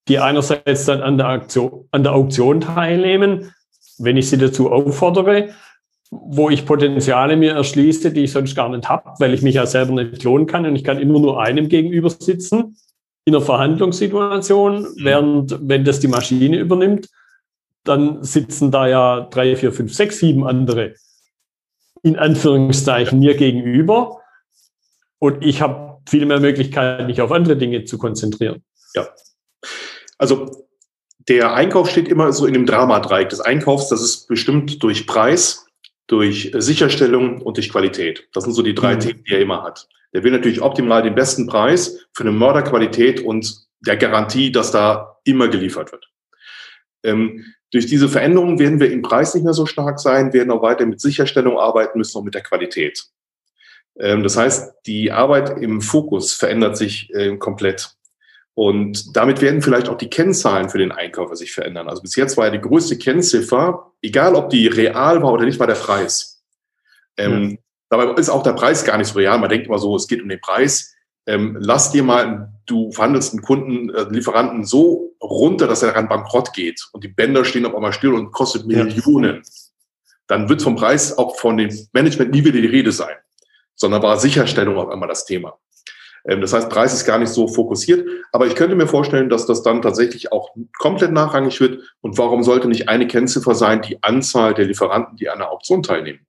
die 0.08 0.18
einerseits 0.18 0.84
dann 0.84 1.00
an 1.00 1.16
der, 1.16 1.28
Aktion, 1.28 1.88
an 1.90 2.02
der 2.02 2.12
Auktion 2.12 2.60
teilnehmen, 2.60 3.52
wenn 3.98 4.16
ich 4.16 4.28
sie 4.28 4.38
dazu 4.38 4.70
auffordere, 4.70 5.50
wo 6.10 6.50
ich 6.50 6.66
Potenziale 6.66 7.36
mir 7.36 7.54
erschließe, 7.54 8.12
die 8.12 8.24
ich 8.24 8.32
sonst 8.32 8.54
gar 8.54 8.68
nicht 8.68 8.88
habe, 8.88 9.12
weil 9.18 9.32
ich 9.32 9.42
mich 9.42 9.54
ja 9.54 9.66
selber 9.66 9.92
nicht 9.92 10.22
lohnen 10.24 10.46
kann 10.46 10.66
und 10.66 10.76
ich 10.76 10.84
kann 10.84 10.98
immer 10.98 11.20
nur 11.20 11.40
einem 11.40 11.68
gegenüber 11.68 12.10
sitzen 12.10 12.76
in 13.24 13.34
einer 13.34 13.44
Verhandlungssituation, 13.44 14.82
mhm. 14.82 14.86
während 14.96 15.58
wenn 15.62 15.84
das 15.84 16.00
die 16.00 16.08
Maschine 16.08 16.58
übernimmt, 16.58 17.08
dann 17.84 18.22
sitzen 18.22 18.70
da 18.70 18.86
ja 18.88 19.20
drei, 19.30 19.56
vier, 19.56 19.72
fünf, 19.72 19.94
sechs, 19.94 20.18
sieben 20.18 20.46
andere 20.46 20.94
in 22.02 22.16
Anführungszeichen 22.16 23.18
mir 23.18 23.36
gegenüber 23.36 24.20
und 25.18 25.44
ich 25.44 25.60
habe 25.60 25.89
viel 26.10 26.26
mehr 26.26 26.40
Möglichkeiten, 26.40 27.06
mich 27.06 27.20
auf 27.20 27.30
andere 27.30 27.56
Dinge 27.56 27.84
zu 27.84 27.96
konzentrieren. 27.96 28.62
Ja. 28.94 29.08
Also 30.18 30.66
der 31.28 31.54
Einkauf 31.54 31.88
steht 31.88 32.08
immer 32.08 32.32
so 32.32 32.46
in 32.46 32.54
dem 32.54 32.66
Dramadreieck 32.66 33.28
des 33.28 33.40
Einkaufs. 33.40 33.88
Das 33.88 34.02
ist 34.02 34.26
bestimmt 34.26 34.82
durch 34.82 35.06
Preis, 35.06 35.66
durch 36.08 36.50
Sicherstellung 36.56 37.40
und 37.40 37.56
durch 37.56 37.70
Qualität. 37.70 38.28
Das 38.32 38.44
sind 38.44 38.52
so 38.52 38.62
die 38.62 38.74
drei 38.74 38.96
mhm. 38.96 39.00
Themen, 39.00 39.24
die 39.24 39.34
er 39.34 39.40
immer 39.40 39.62
hat. 39.62 39.88
Der 40.12 40.24
will 40.24 40.32
natürlich 40.32 40.60
optimal 40.60 41.02
den 41.02 41.14
besten 41.14 41.46
Preis 41.46 41.98
für 42.12 42.24
eine 42.24 42.32
Mörderqualität 42.32 43.20
und 43.20 43.68
der 43.86 43.96
Garantie, 43.96 44.50
dass 44.50 44.72
da 44.72 45.18
immer 45.24 45.48
geliefert 45.48 45.92
wird. 45.92 46.10
Ähm, 47.04 47.44
durch 47.70 47.86
diese 47.86 48.08
Veränderungen 48.08 48.58
werden 48.58 48.80
wir 48.80 48.90
im 48.90 49.02
Preis 49.02 49.34
nicht 49.34 49.44
mehr 49.44 49.52
so 49.52 49.66
stark 49.66 50.00
sein, 50.00 50.32
werden 50.32 50.50
auch 50.50 50.62
weiter 50.62 50.84
mit 50.86 51.00
Sicherstellung 51.00 51.58
arbeiten 51.58 51.98
müssen 51.98 52.18
und 52.18 52.24
mit 52.24 52.34
der 52.34 52.42
Qualität. 52.42 53.04
Ähm, 54.00 54.22
das 54.22 54.36
heißt, 54.36 54.74
die 54.86 55.12
Arbeit 55.12 55.62
im 55.62 55.80
Fokus 55.80 56.32
verändert 56.32 56.76
sich 56.76 57.12
äh, 57.14 57.36
komplett. 57.36 57.94
Und 58.54 59.16
damit 59.16 59.40
werden 59.40 59.62
vielleicht 59.62 59.88
auch 59.88 59.96
die 59.96 60.10
Kennzahlen 60.10 60.68
für 60.68 60.78
den 60.78 60.92
Einkäufer 60.92 61.36
sich 61.36 61.52
verändern. 61.52 61.88
Also 61.88 62.02
bis 62.02 62.16
jetzt 62.16 62.36
war 62.36 62.46
ja 62.46 62.50
die 62.50 62.60
größte 62.60 62.98
Kennziffer, 62.98 63.92
egal 64.02 64.34
ob 64.34 64.50
die 64.50 64.66
real 64.66 65.22
war 65.22 65.32
oder 65.32 65.44
nicht, 65.44 65.60
war 65.60 65.66
der 65.66 65.74
Preis. 65.74 66.42
Ähm, 67.16 67.58
Dabei 67.90 68.04
ist 68.20 68.30
auch 68.30 68.44
der 68.44 68.52
Preis 68.52 68.84
gar 68.84 68.96
nicht 68.96 69.08
so 69.08 69.18
real. 69.18 69.38
Man 69.38 69.50
denkt 69.50 69.66
immer 69.66 69.78
so, 69.78 69.96
es 69.96 70.06
geht 70.06 70.22
um 70.22 70.28
den 70.28 70.40
Preis. 70.40 70.94
Ähm, 71.26 71.56
lass 71.60 71.90
dir 71.90 72.04
mal, 72.04 72.52
du 72.66 72.92
verhandelst 72.92 73.32
einen 73.32 73.42
Kunden, 73.42 73.90
äh, 73.90 74.06
Lieferanten 74.08 74.64
so 74.64 75.12
runter, 75.20 75.66
dass 75.66 75.82
er 75.82 75.88
daran 75.88 76.08
bankrott 76.08 76.54
geht 76.54 76.88
und 76.92 77.04
die 77.04 77.08
Bänder 77.08 77.44
stehen 77.44 77.66
auf 77.66 77.74
einmal 77.74 77.92
still 77.92 78.14
und 78.14 78.30
kostet 78.30 78.66
Millionen. 78.66 79.36
Ja. 79.36 79.50
Dann 80.28 80.48
wird 80.48 80.62
vom 80.62 80.76
Preis 80.76 81.18
auch 81.18 81.36
von 81.36 81.56
dem 81.56 81.76
Management 81.92 82.30
nie 82.30 82.44
wieder 82.44 82.60
die 82.60 82.68
Rede 82.68 82.92
sein, 82.92 83.16
sondern 83.80 84.02
war 84.02 84.18
Sicherstellung 84.18 84.76
auf 84.76 84.90
einmal 84.90 85.08
das 85.08 85.24
Thema. 85.24 85.58
Ähm, 86.26 86.40
das 86.40 86.52
heißt, 86.52 86.68
Preis 86.68 86.92
ist 86.92 87.06
gar 87.06 87.18
nicht 87.18 87.32
so 87.32 87.48
fokussiert. 87.48 88.06
Aber 88.32 88.46
ich 88.46 88.54
könnte 88.54 88.76
mir 88.76 88.86
vorstellen, 88.86 89.30
dass 89.30 89.46
das 89.46 89.62
dann 89.62 89.82
tatsächlich 89.82 90.32
auch 90.32 90.54
komplett 90.78 91.12
nachrangig 91.12 91.60
wird. 91.60 91.82
Und 92.02 92.18
warum 92.18 92.42
sollte 92.42 92.68
nicht 92.68 92.88
eine 92.88 93.06
Kennziffer 93.06 93.54
sein, 93.54 93.82
die 93.82 94.02
Anzahl 94.02 94.54
der 94.54 94.66
Lieferanten, 94.66 95.16
die 95.16 95.28
an 95.28 95.40
einer 95.40 95.50
Auktion 95.50 95.82
teilnehmen? 95.82 96.26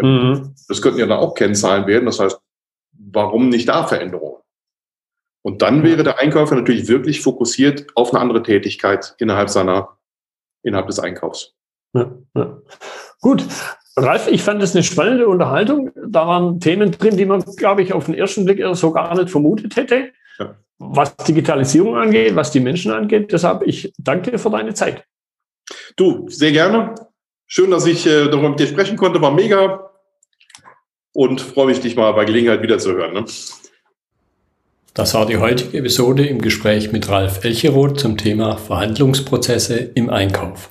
Mhm. 0.00 0.54
Das 0.66 0.80
könnten 0.80 0.98
ja 0.98 1.06
dann 1.06 1.18
auch 1.18 1.34
Kennzahlen 1.34 1.86
werden. 1.86 2.06
Das 2.06 2.20
heißt, 2.20 2.40
warum 2.92 3.50
nicht 3.50 3.68
da 3.68 3.86
Veränderungen? 3.86 4.42
Und 5.42 5.62
dann 5.62 5.82
wäre 5.82 6.02
der 6.02 6.18
Einkäufer 6.18 6.54
natürlich 6.54 6.88
wirklich 6.88 7.20
fokussiert 7.20 7.86
auf 7.94 8.12
eine 8.12 8.20
andere 8.20 8.42
Tätigkeit 8.42 9.14
innerhalb 9.18 9.50
seiner, 9.50 9.98
innerhalb 10.62 10.86
des 10.86 10.98
Einkaufs. 10.98 11.54
Ja, 11.94 12.12
ja. 12.34 12.58
Gut. 13.20 13.44
Ralf, 14.04 14.28
ich 14.28 14.42
fand 14.42 14.62
es 14.62 14.74
eine 14.74 14.82
spannende 14.82 15.28
Unterhaltung. 15.28 15.90
Da 16.06 16.26
waren 16.26 16.60
Themen 16.60 16.90
drin, 16.90 17.16
die 17.16 17.24
man, 17.24 17.42
glaube 17.56 17.82
ich, 17.82 17.92
auf 17.92 18.06
den 18.06 18.14
ersten 18.14 18.44
Blick 18.44 18.62
so 18.72 18.92
gar 18.92 19.14
nicht 19.16 19.30
vermutet 19.30 19.76
hätte. 19.76 20.10
Ja. 20.38 20.56
Was 20.78 21.16
Digitalisierung 21.16 21.96
angeht, 21.96 22.36
was 22.36 22.50
die 22.50 22.60
Menschen 22.60 22.92
angeht. 22.92 23.32
Deshalb, 23.32 23.62
ich 23.66 23.92
danke 23.98 24.38
für 24.38 24.50
deine 24.50 24.74
Zeit. 24.74 25.04
Du, 25.96 26.28
sehr 26.28 26.52
gerne. 26.52 26.94
Schön, 27.46 27.70
dass 27.70 27.86
ich 27.86 28.06
äh, 28.06 28.28
darüber 28.28 28.50
mit 28.50 28.60
dir 28.60 28.66
sprechen 28.66 28.96
konnte. 28.96 29.20
War 29.20 29.32
mega 29.32 29.90
und 31.14 31.40
freue 31.40 31.66
mich, 31.66 31.80
dich 31.80 31.96
mal 31.96 32.12
bei 32.12 32.24
Gelegenheit 32.24 32.62
wiederzuhören. 32.62 33.14
Ne? 33.14 33.24
Das 34.94 35.14
war 35.14 35.26
die 35.26 35.38
heutige 35.38 35.78
Episode 35.78 36.26
im 36.26 36.40
Gespräch 36.40 36.92
mit 36.92 37.08
Ralf 37.08 37.44
Elcheroth 37.44 38.00
zum 38.00 38.16
Thema 38.16 38.56
Verhandlungsprozesse 38.56 39.76
im 39.76 40.10
Einkauf. 40.10 40.70